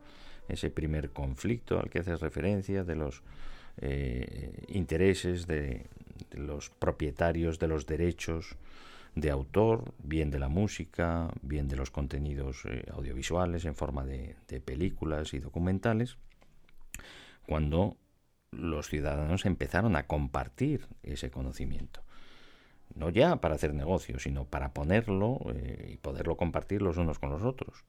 [0.49, 3.22] ese primer conflicto al que haces referencia de los
[3.78, 5.86] eh, intereses de,
[6.30, 8.57] de, los propietarios de los derechos
[9.14, 14.34] de autor, bien de la música, bien de los contenidos eh, audiovisuales en forma de,
[14.64, 16.16] películas y documentales,
[17.47, 17.97] cuando
[18.59, 22.02] los ciudadanos empezaron a compartir ese conocimiento.
[22.94, 27.30] No ya para hacer negocio, sino para ponerlo eh, y poderlo compartir los unos con
[27.30, 27.84] los otros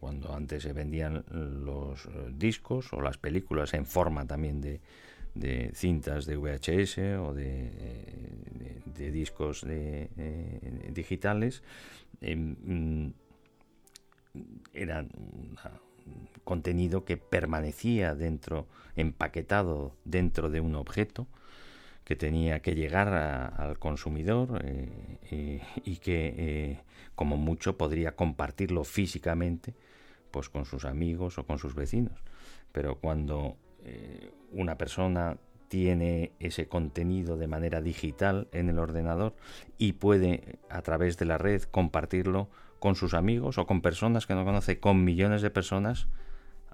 [0.00, 4.80] cuando antes se vendían los discos o las películas en forma también de,
[5.34, 7.70] de cintas de VHS o de,
[8.50, 11.62] de, de discos de, eh, digitales,
[12.22, 13.12] eh,
[14.72, 15.56] era un
[16.44, 21.26] contenido que permanecía dentro, empaquetado dentro de un objeto
[22.04, 26.80] que tenía que llegar a, al consumidor eh, eh, y que eh,
[27.14, 29.74] como mucho podría compartirlo físicamente
[30.32, 32.18] pues con sus amigos o con sus vecinos.
[32.72, 33.56] Pero cuando
[34.52, 35.36] una persona
[35.68, 39.34] tiene ese contenido de manera digital en el ordenador
[39.78, 42.48] y puede a través de la red compartirlo
[42.80, 46.08] con sus amigos o con personas que no conoce con millones de personas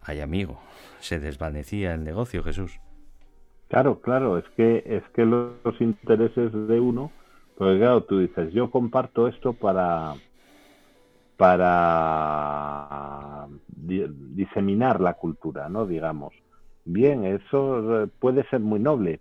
[0.02, 0.61] hay amigo
[1.00, 2.80] se desvanecía el negocio Jesús
[3.68, 7.12] Claro, claro, es que es que los, intereses de uno,
[7.57, 10.14] pues claro, tú dices, yo comparto esto para
[11.36, 11.86] para
[13.66, 15.86] di- diseminar la cultura, ¿no?
[15.86, 16.34] Digamos.
[16.84, 19.20] Bien, eso puede ser muy noble,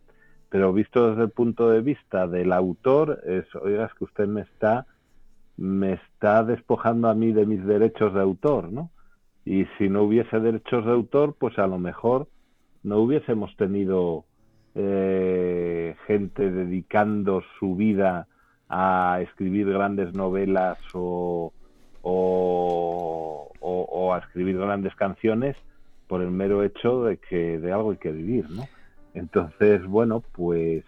[0.49, 4.41] pero visto desde el punto de vista del autor, es, oiga, es que usted me
[4.41, 4.85] está,
[5.57, 8.91] me está despojando a mí de mis derechos de autor, ¿no?
[9.45, 12.27] Y si no hubiese derechos de autor, pues a lo mejor
[12.83, 14.25] no hubiésemos tenido
[14.73, 18.27] eh, gente dedicando su vida
[18.67, 21.53] a escribir grandes novelas o,
[22.01, 25.55] o, a escribir grandes canciones
[26.07, 28.63] por el mero hecho de que de algo hay que vivir, ¿no?
[29.13, 30.83] Entonces, bueno, pues,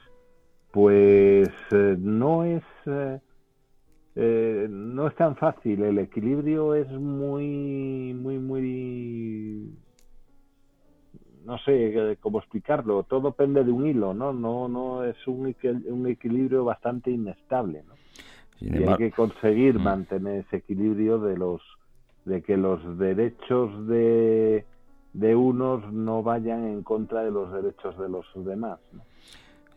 [0.72, 3.20] pues eh, no es eh,
[4.20, 5.84] eh, no es tan fácil.
[5.84, 9.78] El equilibrio es muy, muy, muy
[11.46, 14.34] no sé eh, cómo explicarlo, todo pende de un hilo, ¿no?
[14.34, 15.56] No, no es un,
[15.86, 17.94] un equilibrio bastante inestable, ¿no?
[18.60, 19.84] Sin Y hay que conseguir Mm.
[19.84, 21.62] mantener ese equilibrio de los
[22.26, 24.66] de que los derechos de,
[25.14, 29.04] de unos no vayan en contra de los derechos de los demás, ¿no?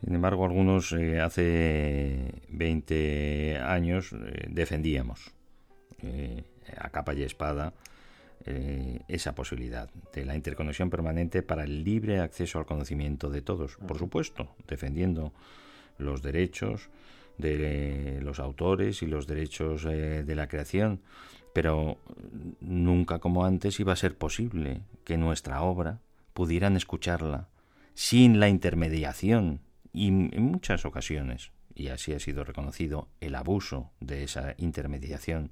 [0.04, 5.32] Sin embargo, algunos eh, hace 20 años eh, defendíamos
[6.02, 6.42] eh,
[6.76, 7.74] a capa y espada
[9.06, 13.76] esa posibilidad de la interconexión permanente para el libre acceso al conocimiento de todos.
[13.76, 15.34] Por supuesto, defendiendo
[15.98, 16.88] los derechos
[17.36, 21.02] de los autores y los derechos de la creación,
[21.52, 21.98] pero
[22.62, 26.00] nunca como antes iba a ser posible que nuestra obra
[26.32, 27.46] pudieran escucharla
[27.94, 29.60] sin la intermediación
[29.92, 35.50] y en muchas ocasiones, y así ha sido reconocido, el abuso de esa intermediación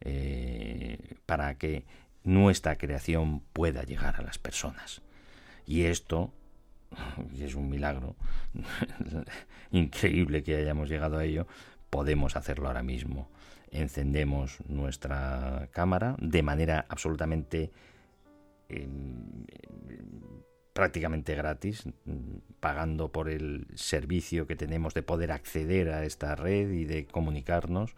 [0.00, 1.84] eh, para que
[2.24, 5.02] nuestra creación pueda llegar a las personas.
[5.66, 6.32] Y esto
[7.34, 8.16] y es un milagro
[9.70, 11.46] increíble que hayamos llegado a ello,
[11.90, 13.28] podemos hacerlo ahora mismo.
[13.70, 17.72] Encendemos nuestra cámara de manera absolutamente
[18.68, 18.86] eh,
[20.72, 22.12] prácticamente gratis, mm,
[22.60, 27.94] pagando por el servicio que tenemos de poder acceder a esta red y de comunicarnos.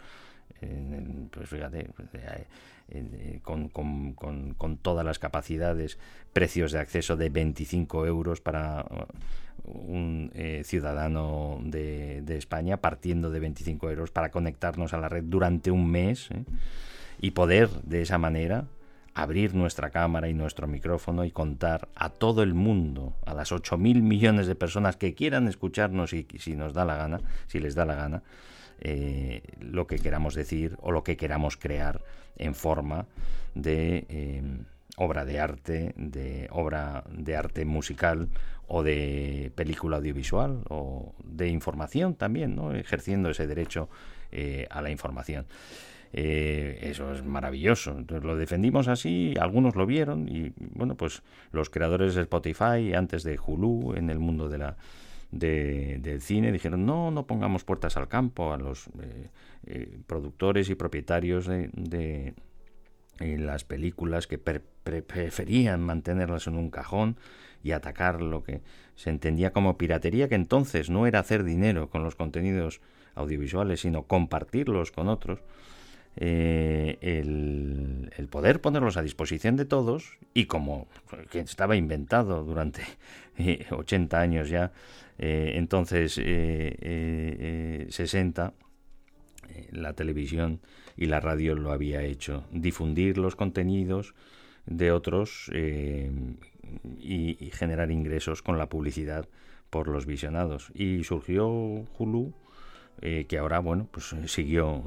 [0.61, 2.45] en- pues fíjate, eh,
[2.91, 5.99] eh, con, con- con- con todas las capacidades,
[6.33, 13.31] precios de acceso de 25 euros para uh, un eh, ciudadano de, de España, partiendo
[13.31, 16.45] de 25 euros para conectarnos a la red durante un mes ¿eh?
[17.21, 18.65] y poder de esa manera
[19.15, 24.03] abrir nuestra cámara y nuestro micrófono y contar a todo el mundo, a las 8.000
[24.03, 27.85] millones de personas que quieran escucharnos y si nos da la gana, si les da
[27.85, 28.23] la gana,
[28.81, 32.03] eh, lo que queramos decir o lo que queramos crear
[32.37, 33.07] en forma
[33.55, 34.43] de eh,
[34.97, 38.29] obra de arte, de obra de arte musical
[38.67, 42.75] o de película audiovisual o de información también, ¿no?
[42.75, 43.89] ejerciendo ese derecho
[44.33, 45.47] eh, a la información.
[46.17, 47.91] Eh, eso es maravilloso.
[47.99, 53.25] Entonces lo defendimos así, algunos lo vieron y bueno, pues los creadores de Spotify antes
[53.25, 54.77] de Hulu en el mundo de la
[55.33, 59.31] de- del cine dijeron no, no pongamos puertas al campo a los eh,
[59.67, 62.35] eh, productores y propietarios de, de,
[63.19, 67.17] eh, las películas que per- pre- preferían mantenerlas en un cajón
[67.65, 68.61] y atacar lo que
[68.95, 72.81] se entendía como piratería, que entonces no era hacer dinero con los contenidos
[73.17, 75.41] audiovisuales, sino compartirlos con otros
[76.17, 80.89] eh, el, poder ponerlos a disposición de todos y como
[81.31, 82.83] que estaba inventado durante
[83.39, 84.73] eh, 80 años ya,
[85.19, 86.23] eh, entonces eh,
[86.81, 88.55] eh, eh, 60,
[89.49, 90.61] eh, la televisión
[90.97, 94.15] y la radio lo había hecho, difundir los contenidos
[94.67, 96.11] de otros eh,
[96.99, 99.29] y, y generar ingresos con la publicidad
[99.71, 100.71] por los visionados.
[100.75, 102.33] Y surgió Hulu,
[103.03, 104.85] eh, que ahora, bueno, pues eh, siguió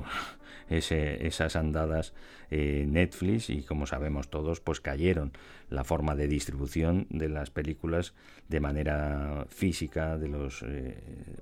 [0.70, 2.14] ese, esas andadas
[2.50, 5.32] eh, Netflix y como sabemos todos, pues cayeron
[5.70, 8.14] la forma de distribución de las películas
[8.48, 10.98] de manera física, de los eh,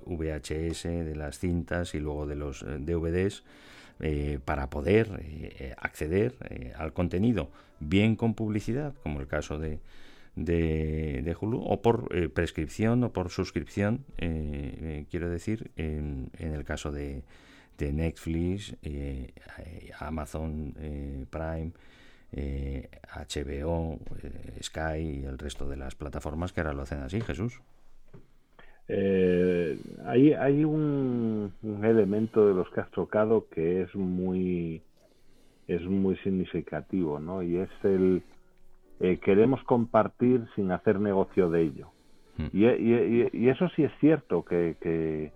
[0.06, 3.44] VHS, de las cintas y luego de los eh, DVDs.
[4.02, 5.08] eh, para poder
[5.78, 6.36] acceder
[6.78, 7.50] al contenido
[7.80, 9.80] bien con publicidad, como el caso de,
[10.36, 17.24] de, Hulu, o por prescripción o por suscripción, quiero decir, en, en el caso de,
[17.78, 19.32] de Netflix, eh,
[20.00, 21.72] Amazon eh, Prime,
[22.32, 27.22] eh, HBO, eh, Sky y el resto de las plataformas que ahora lo hacen así,
[27.22, 27.62] Jesús.
[28.88, 34.82] Eh, hay hay un, un elemento de los que has tocado que es muy
[35.68, 37.42] es muy significativo, ¿no?
[37.42, 38.22] Y es el
[39.22, 41.90] queremos compartir sin hacer negocio de ello.
[42.38, 42.46] Mm.
[42.54, 45.32] Y, y- y- y eso sí es cierto que, que,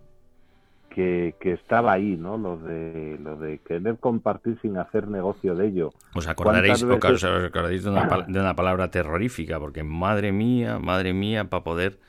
[0.90, 2.38] que, que estaba ahí, ¿no?
[2.38, 5.94] Lo de, lo de querer compartir sin hacer negocio de ello.
[6.16, 10.80] Os acordaréis, ¿Cuántas veces- os acordaréis de, una, de una palabra terrorífica, porque madre mía,
[10.80, 12.00] madre mía, para poder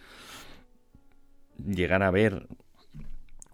[1.66, 2.46] llegar a ver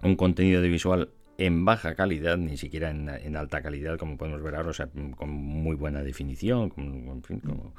[0.03, 1.09] un contenido audiovisual
[1.39, 4.89] en baja calidad, ni siquiera en, en alta calidad, como podemos ver ahora, o sea,
[5.17, 7.73] con muy buena definición, con- en fin, como,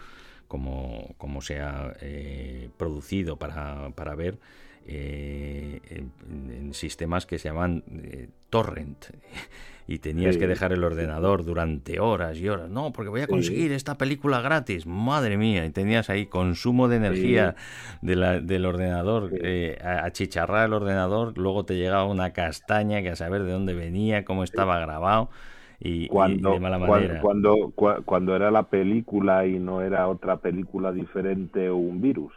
[0.48, 4.38] como, como se ha eh, producido para, para ver
[4.88, 6.12] eh, en,
[6.52, 9.06] en sistemas que se llaman eh, torrent.
[9.90, 10.42] Y tenías Sí.
[10.42, 12.70] que dejar el ordenador durante horas y horas.
[12.70, 14.86] No, porque voy a conseguir esta película gratis.
[14.86, 15.66] Madre mía.
[15.66, 17.56] Y tenías ahí consumo de energía
[18.02, 21.38] de la- del ordenador, eh, achicharrar el ordenador.
[21.38, 25.30] Luego te llegaba una castaña que a saber de dónde venía, cómo estaba grabado
[25.80, 27.22] y, cuando, y de mala manera.
[27.22, 32.34] cuando, cua- cuando era la película y no era otra película diferente o un virus,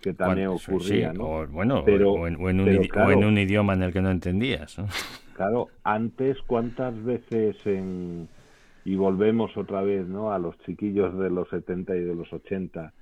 [0.00, 1.24] que también sí, ocurría, sí, ¿no?
[1.24, 3.10] o, bueno, Pero- o, en, o en un, pero idi- o claro.
[3.12, 4.78] en un idioma en el que no entendías.
[4.78, 4.86] ¿no?
[5.38, 8.28] Claro, antes, ¿cuántas veces en...
[8.84, 10.32] Y volvemos otra vez, ¿no?
[10.32, 12.92] A los chiquillos de los 70 y de los 80.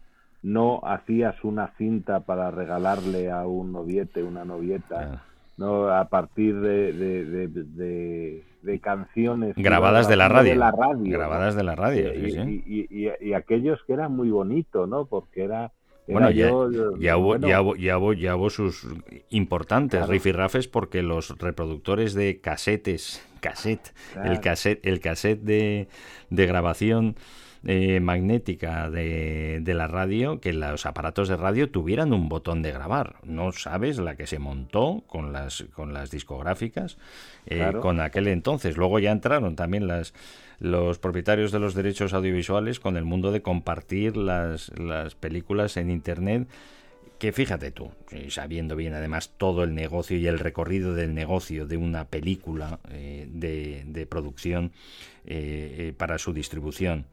[0.43, 5.21] No hacías una cinta para regalarle a un noviete, una novieta, Claro.
[5.57, 5.89] ¿no?
[5.89, 9.55] A partir de, de, de, de- de canciones.
[9.57, 10.51] Grabadas de la radio.
[10.51, 11.19] de la radio, ¿no?
[11.19, 12.65] Grabadas de la radio, y, sí, sí.
[12.67, 15.07] y- y- y aquellos que eran muy bonitos, ¿no?
[15.07, 15.73] Porque era...
[16.07, 18.87] Bueno, ya, yo, ya, hubo, bueno, ya, hubo, ya, hubo, ya hubo sus
[19.31, 20.13] importantes Claro.
[20.13, 23.93] rifirrafes porque los reproductores de casetes, cassette,
[24.25, 25.89] el cassette, el cassette de,
[26.31, 27.17] de grabación
[27.67, 32.73] eh, magnética de, de la radio, que los aparatos de radio tuvieran un botón de
[32.73, 33.17] grabar.
[33.25, 36.97] No sabes la que se montó con las, con las discográficas
[37.47, 37.81] eh, Claro.
[37.81, 38.77] con aquel entonces.
[38.77, 40.15] Luego ya entraron también las
[40.59, 45.91] los propietarios de los derechos audiovisuales con el mundo de compartir las, las películas en
[45.91, 46.49] internet
[47.19, 47.91] que fíjate tú,
[48.29, 53.27] sabiendo bien además todo el negocio y el recorrido del negocio de una película eh,
[53.31, 54.73] de, de producción
[55.25, 57.07] eh, eh, para su distribución,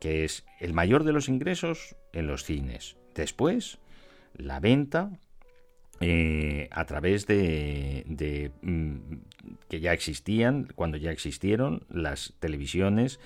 [0.00, 2.96] que es el mayor de los ingresos en los cines.
[3.14, 3.78] Después,
[4.34, 5.10] la venta
[6.00, 8.96] eh, a través de, de, mm,
[9.68, 13.18] que ya existían, cuando ya existieron, las televisiones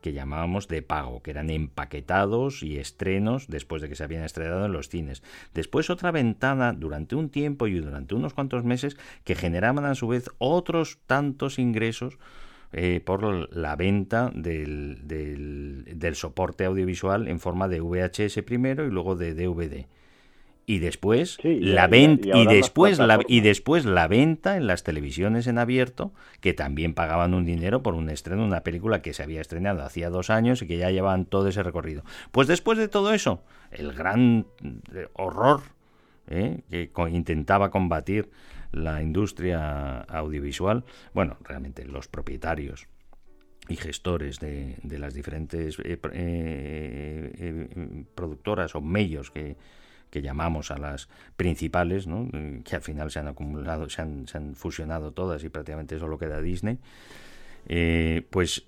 [0.00, 4.64] que llamábamos de pago, que eran empaquetados y estrenos después de que se habían estrenado
[4.66, 5.22] en los cines.
[5.52, 10.08] Después otra ventana durante un tiempo y durante unos cuantos meses que generaban a su
[10.08, 12.18] vez otros tantos ingresos
[12.76, 18.90] eh, por la venta del, del, del soporte audiovisual en forma de VHS primero y
[18.90, 19.86] luego de DVD
[20.66, 24.56] y después Sí, y la ahora- venta y y, después la y después la venta
[24.56, 29.02] en las televisiones en abierto que también pagaban un dinero por un estreno una película
[29.02, 32.02] que se había estrenado hacía dos años y que ya llevaban todo ese recorrido
[32.32, 34.46] pues después de todo eso el gran
[34.94, 35.60] eh, horror
[36.28, 36.62] ¿eh?
[36.70, 38.30] que intentaba combatir
[38.74, 42.88] la industria audiovisual bueno realmente los propietarios
[43.68, 49.56] y gestores de, de las diferentes eh, eh, eh, productoras o medios que,
[50.10, 52.06] que llamamos a las principales,
[52.64, 56.18] que al final se han acumulado, se han, se han fusionado todas y prácticamente solo
[56.18, 56.78] queda Disney,
[58.30, 58.66] pues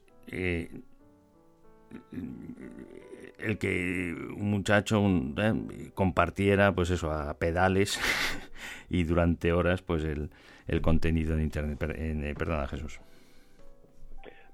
[3.38, 8.00] el que un muchacho eh, compartiera pues eso a pedales
[8.90, 10.30] y durante horas pues el,
[10.66, 11.82] el contenido en internet.
[11.96, 13.00] En- eh, perdona Jesús.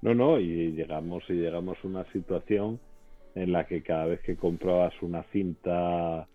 [0.01, 2.79] No, no, y llegamos y llegamos a una situación
[3.35, 6.27] en la que cada vez que comprabas una cinta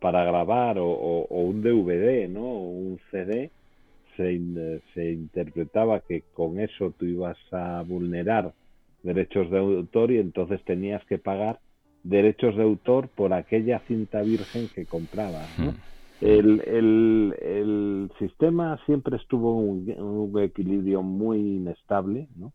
[0.00, 2.44] para grabar o, o- un DVD, ¿no?
[2.44, 3.50] O un CD,
[4.16, 4.40] se,
[4.94, 8.52] se interpretaba que con eso tú ibas a vulnerar
[9.02, 11.60] derechos de autor y entonces tenías que pagar
[12.02, 15.72] derechos de autor por aquella cinta virgen que comprabas, ¿no?
[15.72, 15.76] Mm.
[16.18, 22.52] El, el, el sistema siempre estuvo en un, un equilibrio muy inestable, ¿no?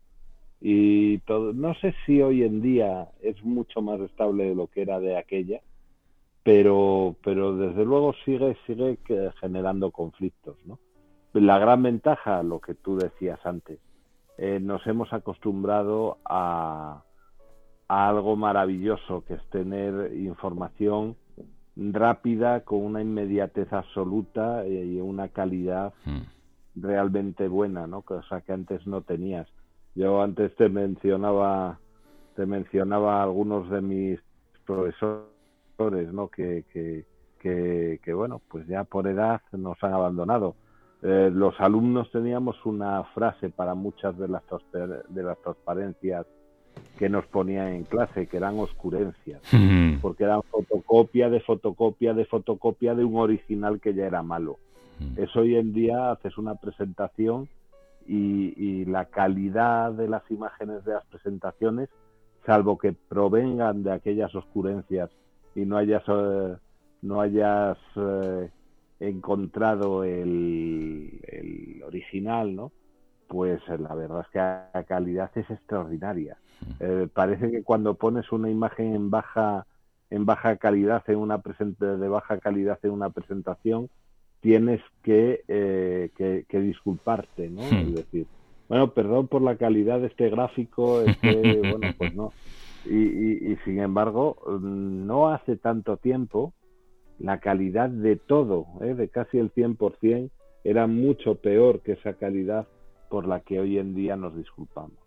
[0.60, 4.82] Y todo, no sé si hoy en día es mucho más estable de lo que
[4.82, 5.60] era de aquella,
[6.42, 8.98] pero, pero desde luego sigue, sigue
[9.40, 10.78] generando conflictos, ¿no?
[11.34, 13.78] La gran ventaja, lo que tú decías antes,
[14.38, 17.02] eh, nos hemos acostumbrado a,
[17.88, 21.16] a algo maravilloso que es tener información
[21.76, 26.20] rápida con una inmediatez absoluta eh, y una calidad Mm.
[26.76, 28.02] realmente buena, ¿no?
[28.02, 29.46] Cosa que antes no tenías.
[29.94, 31.78] Yo antes te mencionaba,
[32.34, 34.20] te mencionaba algunos de mis
[34.64, 36.28] profesores, ¿no?
[36.28, 37.04] Que, que,
[37.40, 40.54] que, que, bueno, pues ya por edad nos han abandonado.
[41.02, 44.42] Eh, los alumnos teníamos una frase para muchas de las,
[44.72, 46.26] de las transparencias
[46.96, 49.42] que nos ponían en clase, que eran oscurencias
[50.00, 54.58] porque eran fotocopia de fotocopia de fotocopia de un original que ya era malo.
[55.00, 55.20] Mm.
[55.20, 57.48] Eso hoy en día haces una presentación
[58.06, 61.88] y, y la calidad de las imágenes de las presentaciones,
[62.46, 65.10] salvo que provengan de aquellas oscurencias
[65.54, 66.56] y no hayas, eh,
[67.02, 68.50] no hayas eh,
[69.08, 72.72] encontrado el, el original, ¿no?
[73.28, 76.36] Pues eh, la verdad es que la calidad es extraordinaria.
[76.80, 79.66] Eh, parece que cuando pones una imagen en baja
[80.10, 83.88] en baja calidad en una de baja calidad en una presentación
[84.40, 87.62] tienes que, eh, que, que disculparte, ¿no?
[87.62, 87.88] Hmm.
[87.88, 88.26] Es decir,
[88.68, 92.32] bueno, perdón por la calidad de este gráfico, este, bueno, pues no.
[92.84, 96.52] Y, y, y sin embargo, mm, no hace tanto tiempo
[97.22, 98.94] la calidad de todo, ¿eh?
[98.94, 100.30] de casi el 100%,
[100.64, 102.66] era mucho peor que esa calidad
[103.08, 104.98] por la que hoy en día nos disculpamos.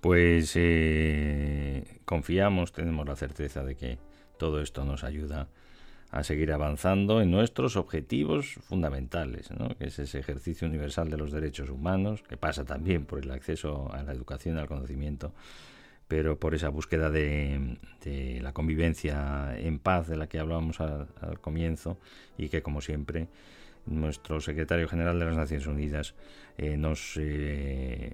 [0.00, 3.98] Pues eh, confiamos, tenemos la certeza de que
[4.36, 5.48] todo esto nos ayuda
[6.10, 9.76] a seguir avanzando en nuestros objetivos fundamentales, ¿no?
[9.76, 13.90] que es ese ejercicio universal de los derechos humanos, que pasa también por el acceso
[13.92, 15.32] a la educación al conocimiento,
[16.08, 21.08] pero por esa búsqueda de, de la convivencia en paz de la que hablábamos al,
[21.20, 21.98] al comienzo
[22.38, 23.28] y que, como siempre,
[23.86, 26.14] nuestro secretario general de las Naciones Unidas
[26.58, 28.12] eh, nos eh,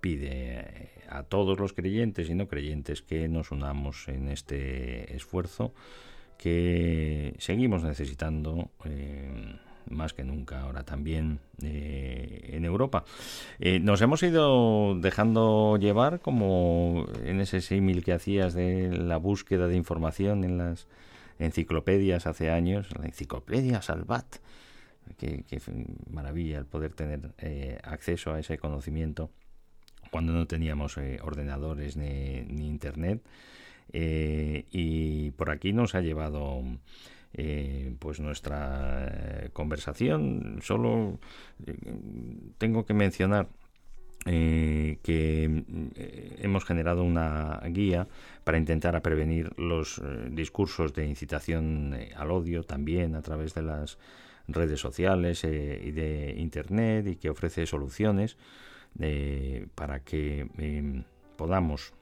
[0.00, 5.74] pide a todos los creyentes y no creyentes que nos unamos en este esfuerzo
[6.38, 9.56] que seguimos necesitando eh,
[9.88, 13.04] más que nunca ahora también eh, en Europa.
[13.58, 19.66] Eh, nos hemos ido dejando llevar como en ese símil que hacías de la búsqueda
[19.66, 20.86] de información en las
[21.38, 24.36] enciclopedias hace años, la enciclopedia Salvat.
[25.16, 25.44] Qué,
[26.08, 29.30] maravilla el poder tener eh, acceso a ese conocimiento
[30.12, 33.22] cuando no teníamos eh, ordenadores ni, ni internet.
[33.92, 36.62] Y por aquí nos ha llevado
[37.32, 40.58] eh, pues nuestra eh, conversación.
[40.62, 41.18] Solo
[41.66, 41.76] eh,
[42.58, 43.48] tengo que mencionar
[44.26, 45.64] eh, que
[46.42, 48.08] hemos generado una guía
[48.44, 53.98] para intentar prevenir los discursos de incitación al odio también a través de las
[54.46, 58.36] redes sociales y de internet y que ofrece soluciones
[59.74, 61.04] para que
[61.36, 61.94] podamos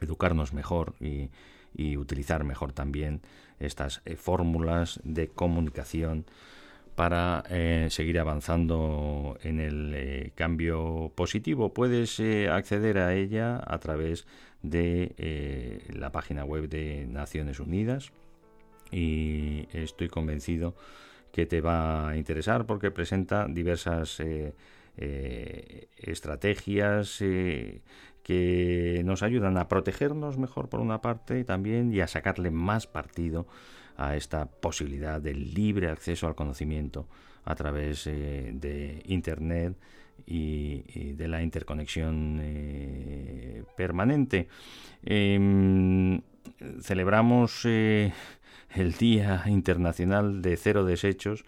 [0.00, 1.28] educarnos mejor y,
[1.74, 3.22] y utilizar mejor también
[3.58, 6.26] estas eh, fórmulas de comunicación
[6.94, 11.72] para eh, seguir avanzando en el eh, cambio positivo.
[11.72, 12.20] Puedes
[12.50, 14.26] acceder a ella a través
[14.62, 18.12] de la página web de Naciones Unidas
[18.90, 20.76] y estoy convencido
[21.32, 24.22] que te va a interesar porque presenta diversas
[25.96, 27.22] estrategias
[28.22, 33.46] que nos ayudan a protegernos mejor por una parte también y a sacarle más partido
[33.96, 37.06] a esta posibilidad del libre acceso al conocimiento
[37.44, 39.76] a través eh, de Internet
[40.26, 44.48] y, y, de la interconexión eh, permanente.
[45.04, 46.20] Eh,
[46.80, 48.12] celebramos eh,
[48.74, 51.44] el Día Internacional de Cero Desechos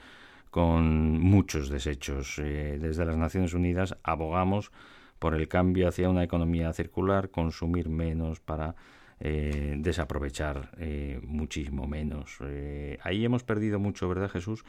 [0.50, 2.36] con muchos desechos.
[2.36, 4.70] Desde las Naciones Unidas abogamos
[5.18, 8.74] por el cambio hacia una economía circular, consumir menos para
[9.20, 12.36] eh, desaprovechar eh, muchísimo menos.
[12.42, 14.64] Eh, ahí hemos perdido mucho, ¿verdad, Jesús?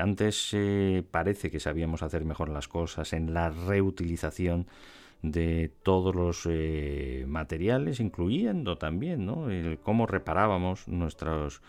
[0.00, 0.56] Antes
[1.10, 4.66] parece que sabíamos hacer mejor las cosas en la reutilización
[5.22, 6.48] de todos los
[7.26, 9.50] materiales, incluyendo también ¿no?
[9.50, 11.62] el cómo reparábamos nuestros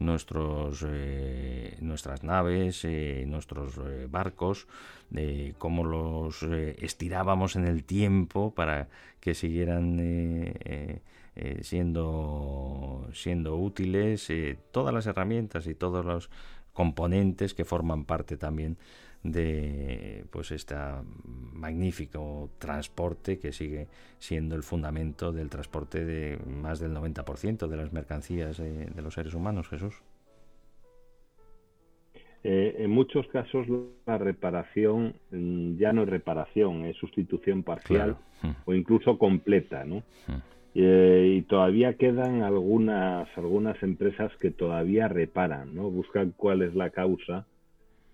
[0.00, 4.66] nuestros eh, nuestras naves, eh, nuestros eh, barcos,
[5.14, 8.88] eh, cómo los estirábamos en el tiempo para
[9.20, 10.00] que siguieran
[11.62, 14.28] siendo siendo útiles,
[14.72, 16.30] todas las herramientas y todos los
[16.72, 18.78] componentes que forman parte también
[19.22, 20.74] de pues este
[21.52, 23.86] magnífico transporte que sigue
[24.18, 29.14] siendo el fundamento del transporte de más del 90% de las mercancías eh, de los
[29.14, 29.94] seres humanos, Jesús.
[32.42, 33.66] Eh, en muchos casos
[34.06, 38.56] la reparación mm, ya no es reparación, es sustitución parcial Claro.
[38.64, 39.96] o incluso completa, ¿no?
[40.26, 40.42] Mm.
[40.76, 45.90] Eh, y todavía quedan algunas algunas empresas que todavía reparan, ¿no?
[45.90, 47.44] Buscan cuál es la causa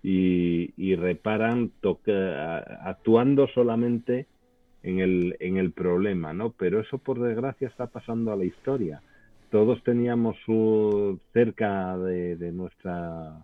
[0.03, 4.27] y, y reparan toca- actuando solamente
[4.83, 6.51] en el, en el problema, ¿no?
[6.51, 9.01] Pero eso por desgracia está pasando a la historia.
[9.49, 13.43] Todos teníamos uh, cerca de, de nuestra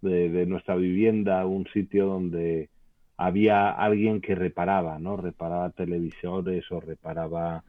[0.00, 2.68] de, de nuestra vivienda un sitio donde
[3.16, 5.16] había alguien que reparaba, ¿no?
[5.16, 7.64] Reparaba televisores o reparaba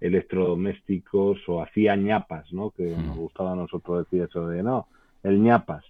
[0.00, 2.70] electrodomésticos o hacía ñapas, ¿no?
[2.70, 4.86] Que nos gustaba a nosotros decir eso de no,
[5.22, 5.84] el ñapas.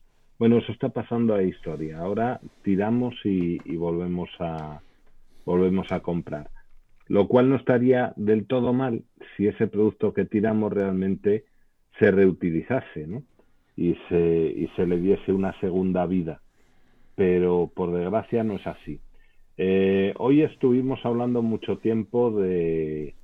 [0.45, 2.01] Bueno, eso está pasando a historia.
[2.01, 4.83] Ahora tiramos y, volvemos a
[5.47, 6.51] volvemos a comprar.
[7.07, 11.47] Lo cual no estaría del todo mal si ese producto que tiramos realmente
[11.99, 13.23] se reutilizase, ¿no?
[13.75, 14.19] Y se,
[14.55, 16.43] y se le diese una segunda vida.
[17.15, 19.01] Pero por desgracia no es así.
[19.57, 23.15] Eh, hoy estuvimos hablando mucho tiempo de,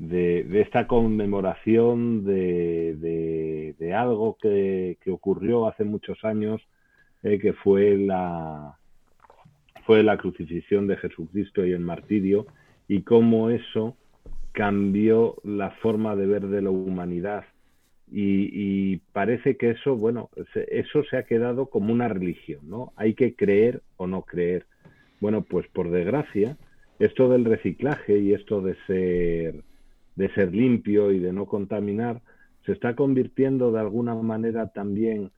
[0.00, 6.62] de, esta conmemoración de, de, de algo que, que, ocurrió hace muchos años,
[7.22, 8.78] eh, que fue la,
[9.84, 12.46] fue la crucifixión de Jesucristo y el martirio,
[12.88, 13.94] y cómo eso
[14.52, 17.44] cambió la forma de ver de la humanidad.
[18.10, 22.92] Y, y, parece que eso, bueno, eso se ha quedado como una religión, ¿no?
[22.96, 24.66] Hay que creer o no creer.
[25.20, 26.56] Bueno, pues por desgracia,
[26.98, 29.62] esto del reciclaje y esto de ser,
[30.20, 32.20] de ser limpio y de no contaminar,
[32.66, 35.30] se está convirtiendo de alguna manera también,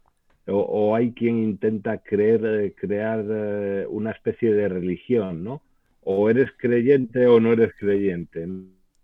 [0.49, 5.63] o, o hay quien intenta creer, eh, crear eh, una especie de religión, ¿no?
[6.03, 8.49] O eres creyente o no eres creyente,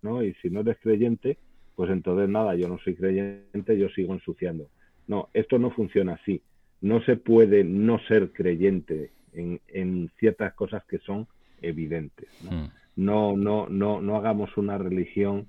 [0.03, 0.24] ¿no?
[0.24, 1.39] Y si no eres creyente,
[1.76, 4.68] pues entonces nada, yo no soy creyente, yo sigo ensuciando.
[5.07, 6.43] No, esto no funciona así.
[6.81, 11.29] No se puede no ser creyente en, en ciertas cosas que son
[11.62, 12.29] evidentes.
[12.43, 12.51] ¿no?
[12.51, 12.70] Mm.
[12.97, 15.47] no, no, no, no hagamos una religión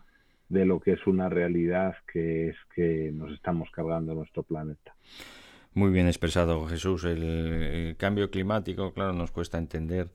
[0.49, 4.95] de lo que es una realidad que es que nos estamos cargando nuestro planeta.
[5.73, 7.03] Muy bien expresado, Jesús.
[7.05, 10.11] El, cambio climático, claro, nos cuesta entender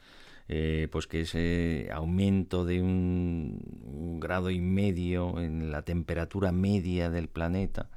[0.49, 7.09] eh, pues que ese aumento de un, un, grado y medio en la temperatura media
[7.09, 7.89] del planeta,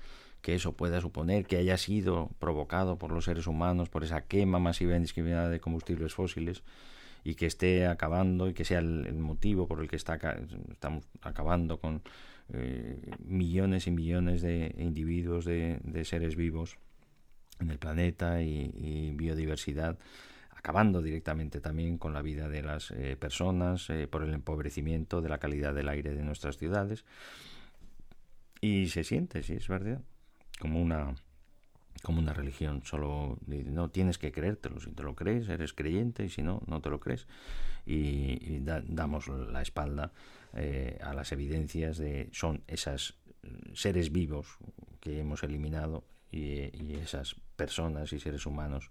[0.41, 4.59] que eso pueda suponer que haya sido provocado por los seres humanos, por esa quema
[4.59, 6.63] masiva e indiscriminada de combustibles fósiles,
[7.27, 10.17] y que esté acabando y que sea el, motivo por el que está,
[10.71, 12.01] estamos acabando con
[12.53, 16.77] eh, millones y millones de individuos, de, seres vivos
[17.59, 19.97] en el planeta y, y biodiversidad
[20.55, 25.27] acabando directamente también con la vida de las eh, personas eh, por el empobrecimiento de
[25.27, 27.03] la calidad del aire de nuestras ciudades.
[28.61, 30.01] Y se siente, sí, es verdad,
[30.61, 31.13] como una
[32.03, 36.29] como una religión, solo no tienes que creértelo, si te lo crees eres creyente y
[36.29, 37.27] si no, no te lo crees.
[37.85, 40.11] Y, y da, damos la espalda
[40.53, 43.15] eh, a las evidencias de son esas
[43.73, 44.57] seres vivos
[44.99, 48.89] que hemos eliminado y, esas personas y seres humanos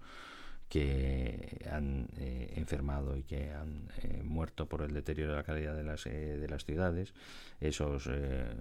[0.69, 5.77] que han eh, enfermado y que han eh, muerto por el deterioro de la calidad
[5.77, 7.15] de las, eh, de las ciudades,
[7.61, 8.53] esos, eh,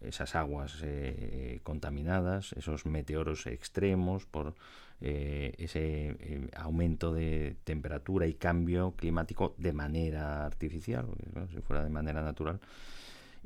[0.00, 4.54] esas aguas eh, contaminadas, esos meteoros extremos por
[5.00, 11.06] eh, ese aumento de temperatura y cambio climático de manera artificial,
[11.54, 12.60] si fuera de manera natural.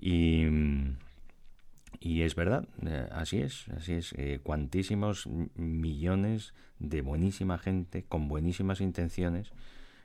[0.00, 0.46] Y
[1.98, 4.14] y es verdad, eh, así es, así es.
[4.16, 9.52] Eh, cuantísimos millones de buenísima gente con buenísimas intenciones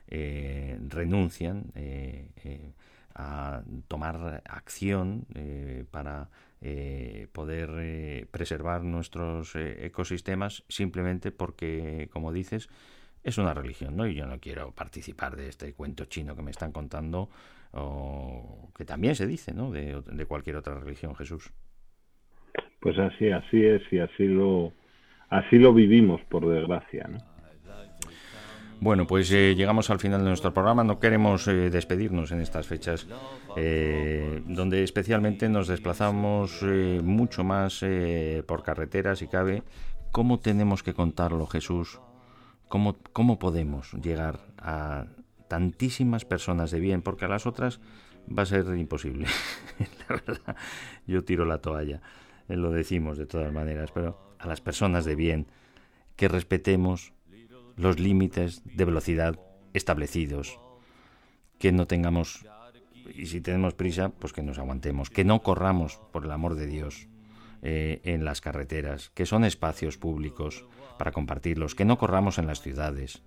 [0.08, 2.72] eh, renuncian eh, eh,
[3.18, 6.28] a tomar acción eh, para
[7.32, 12.68] poder preservar nuestros ecosistemas simplemente porque, como dices,
[13.22, 14.06] es una religión, ¿no?
[14.06, 17.28] Y yo no quiero participar de este cuento chino que me están contando,
[17.72, 19.70] o que también se dice, ¿no?
[19.70, 21.52] De, de cualquier otra religión, Jesús.
[22.80, 24.72] Pues así, así es y así lo,
[25.28, 27.08] así lo vivimos, por desgracia.
[27.08, 27.18] ¿no?
[28.78, 30.84] Bueno, pues eh, llegamos al final de nuestro programa.
[30.84, 33.06] No queremos eh, despedirnos en estas fechas,
[33.56, 36.62] eh, donde especialmente nos desplazamos
[37.02, 37.84] mucho más
[38.46, 39.62] por carreteras y cabe.
[40.12, 42.00] ¿Cómo tenemos que contarlo, Jesús?
[42.68, 45.06] ¿Cómo, ¿Cómo podemos llegar a
[45.48, 47.00] tantísimas personas de bien?
[47.00, 47.80] Porque a las otras
[48.26, 49.26] va a ser imposible.
[50.08, 50.56] la verdad,
[51.06, 52.02] yo tiro la toalla.
[52.48, 55.46] Lo decimos de todas maneras, pero a las personas de bien
[56.16, 57.12] que respetemos
[57.76, 59.38] los límites de velocidad
[59.74, 60.58] establecidos,
[61.58, 62.46] que no tengamos,
[63.14, 66.66] y si tenemos prisa, pues que nos aguantemos, que no corramos, por el amor de
[66.66, 67.08] Dios,
[67.62, 70.64] eh, en las carreteras, que son espacios públicos
[70.98, 73.22] para compartirlos, que no corramos en las ciudades.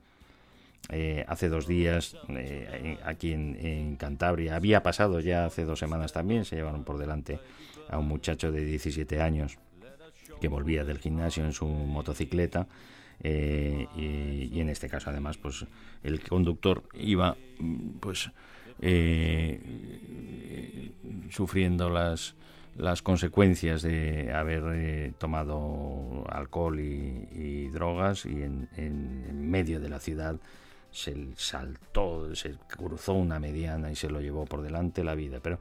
[0.90, 6.46] Eh, hace dos días, eh, aquí en, Cantabria, había pasado ya hace dos semanas también,
[6.46, 7.40] se llevaron por delante
[7.90, 9.60] a un muchacho de 17 años
[10.40, 12.68] que volvía del gimnasio en su motocicleta
[13.22, 15.66] eh, y, en este caso además pues
[16.04, 17.36] el conductor iba
[18.00, 18.32] pues
[18.82, 19.60] eh,
[21.30, 22.36] sufriendo las
[22.80, 30.38] las consecuencias de haber eh, tomado alcohol y, drogas y en, medio de la ciudad
[30.92, 35.40] se saltó, se cruzó una mediana y se lo llevó por delante la vida.
[35.42, 35.60] Pero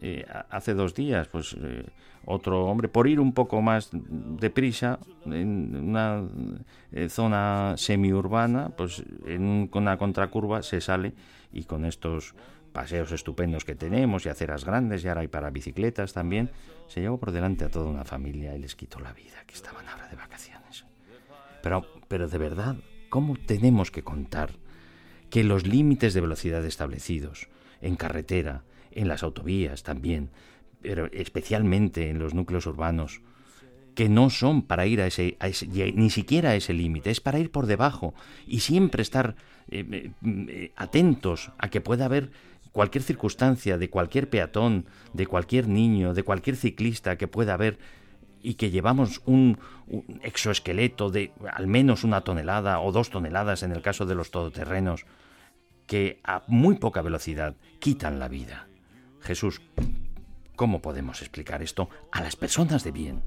[0.00, 1.84] eh, hace dos días, pues eh,
[2.26, 6.22] otro hombre, por ir un poco más deprisa, en una
[6.92, 11.14] eh, zona semiurbana, pues en una contracurva se sale
[11.52, 12.34] y con estos
[12.72, 16.50] paseos estupendos que tenemos y aceras grandes y ahora hay para bicicletas también,
[16.88, 19.88] se llevó por delante a toda una familia y les quitó la vida, que estaban
[19.88, 20.84] ahora de vacaciones.
[21.62, 22.76] Pero, pero de verdad,
[23.08, 24.50] ¿cómo tenemos que contar
[25.30, 27.48] que los límites de velocidad establecidos
[27.80, 30.30] en carretera, en las autovías también,
[30.82, 33.20] pero especialmente en los núcleos urbanos,
[33.94, 35.38] que no son para ir a ese,
[35.94, 38.14] ni siquiera a ese límite, es para ir por debajo
[38.46, 39.36] y siempre estar
[39.70, 42.30] eh, eh, eh, atentos a que pueda haber
[42.72, 44.84] cualquier circunstancia de cualquier peatón,
[45.14, 47.78] de cualquier niño, de cualquier ciclista que pueda haber
[48.46, 49.58] y que llevamos un,
[50.22, 55.04] exoesqueleto de al menos una tonelada o dos toneladas en el caso de los todoterrenos,
[55.88, 58.68] que a muy poca velocidad quitan la vida.
[59.20, 59.60] Jesús,
[60.54, 63.22] ¿cómo podemos explicar esto a las personas de bien?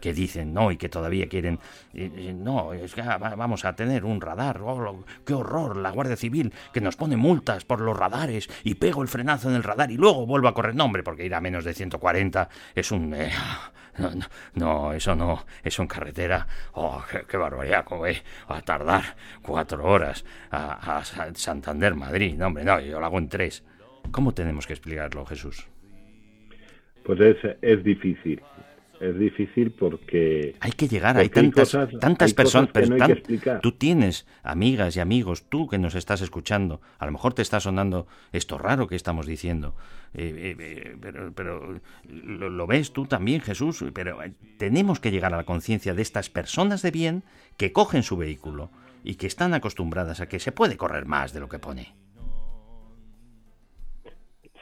[0.00, 1.58] que dicen no y que todavía quieren
[1.94, 2.70] eh, eh, no
[3.02, 6.96] ah, va- vamos a tener un radar oh, qué horror la Guardia Civil que nos
[6.96, 10.48] pone multas por los radares y pego el frenazo en el radar y luego vuelvo
[10.48, 13.30] a correr no hombre porque ir a menos de 140 es un eh,
[13.98, 14.10] no,
[14.54, 15.44] no, eso no.
[15.62, 16.46] Eso en carretera.
[16.72, 22.34] Oh qué, qué barbaridad cómo es a tardar cuatro horas a, a Sa- Santander Madrid.
[22.36, 23.64] No hombre no yo lo hago en tres.
[24.10, 25.66] Cómo tenemos que explicarlo Jesús
[27.04, 28.40] Pues es, es difícil.
[29.00, 32.70] Es difícil porque Hay que llegar, hay tantas, cosas- tantas hay personas.
[32.70, 33.60] cosas que no hay tan- que explicar.
[33.60, 37.60] tú tienes amigas y amigos, tú que nos estás escuchando, a lo mejor te está
[37.60, 39.74] sonando esto raro que estamos diciendo,
[40.14, 44.18] eh, eh, eh, pero, pero lo, lo ves tú también, Jesús, pero
[44.58, 47.22] tenemos que llegar a la conciencia de estas personas de bien
[47.56, 48.70] que cogen su vehículo
[49.04, 51.94] y que están acostumbradas a que se puede correr más de lo que pone.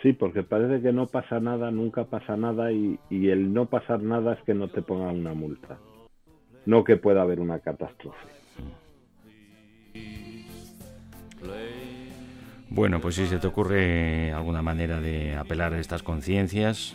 [0.05, 4.35] Sí, porque parece que no pasa nada, nunca pasa nada y, el no pasar nada
[4.35, 5.79] es que no te pongan una multa,
[6.67, 8.29] no que pueda haber una catástrofe.
[12.69, 16.95] Bueno, pues si se te ocurre alguna manera de apelar a estas conciencias,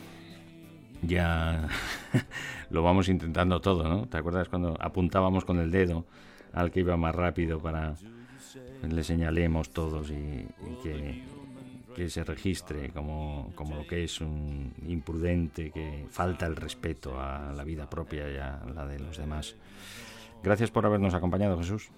[1.01, 1.67] ya
[2.69, 4.07] lo vamos intentando todo, ¿no?
[4.07, 6.05] ¿Te acuerdas cuando apuntábamos con el dedo
[6.53, 7.95] al que iba más rápido para
[8.87, 10.45] le señalemos todos y
[10.83, 11.23] que,
[11.99, 17.51] que se registre como, como lo que es un imprudente que falta el respeto a
[17.53, 19.57] la vida propia y a la de los demás?
[20.41, 21.91] Gracias por habernos acompañado, Jesús.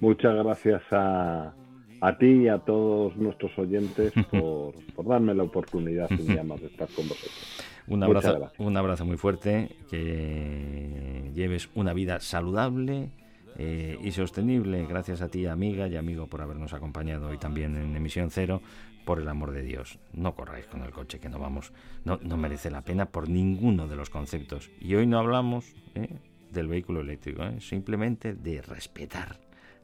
[0.00, 1.54] Muchas gracias a,
[2.00, 6.60] a ti y a todos nuestros oyentes por, por darme la oportunidad un día más
[6.60, 7.62] de estar con vosotros.
[7.86, 13.12] Un abrazo, un abrazo muy fuerte, que lleves una vida saludable
[13.58, 14.84] eh, y sostenible.
[14.86, 18.60] Gracias a ti, amiga y amigo, por habernos acompañado hoy también en Emisión Cero.
[19.06, 21.72] Por el amor de Dios, no corráis con el coche, que no vamos,
[22.04, 24.68] no, no merece la pena por ninguno de los conceptos.
[24.80, 26.18] Y hoy no hablamos eh,
[26.50, 29.38] del vehículo eléctrico, eh, simplemente de respetar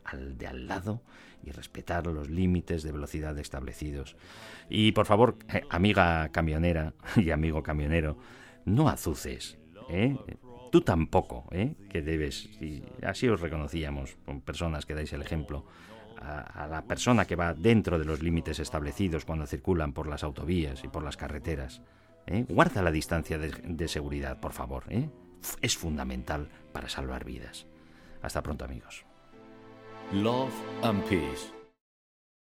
[0.04, 1.02] al de al lado
[1.44, 4.16] y respetar los límites de velocidad establecidos.
[4.68, 8.16] Y por favor, eh, amiga camionera y amigo camionero,
[8.64, 9.56] no azuces,
[9.88, 10.16] ¿eh?
[10.72, 11.76] Tú tampoco, ¿eh?
[11.88, 15.64] Que debes, y así os reconocíamos, con personas que dais el ejemplo,
[16.22, 20.84] a, la persona que va dentro de los límites establecidos cuando circulan por las autovías
[20.84, 21.82] y por las carreteras.
[22.26, 22.44] ¿eh?
[22.48, 25.10] Guarda la distancia de, seguridad, por favor, ¿eh?
[25.60, 27.66] Es fundamental para salvar vidas.
[28.22, 29.04] Hasta pronto, amigos.
[30.12, 31.61] Love and Peace.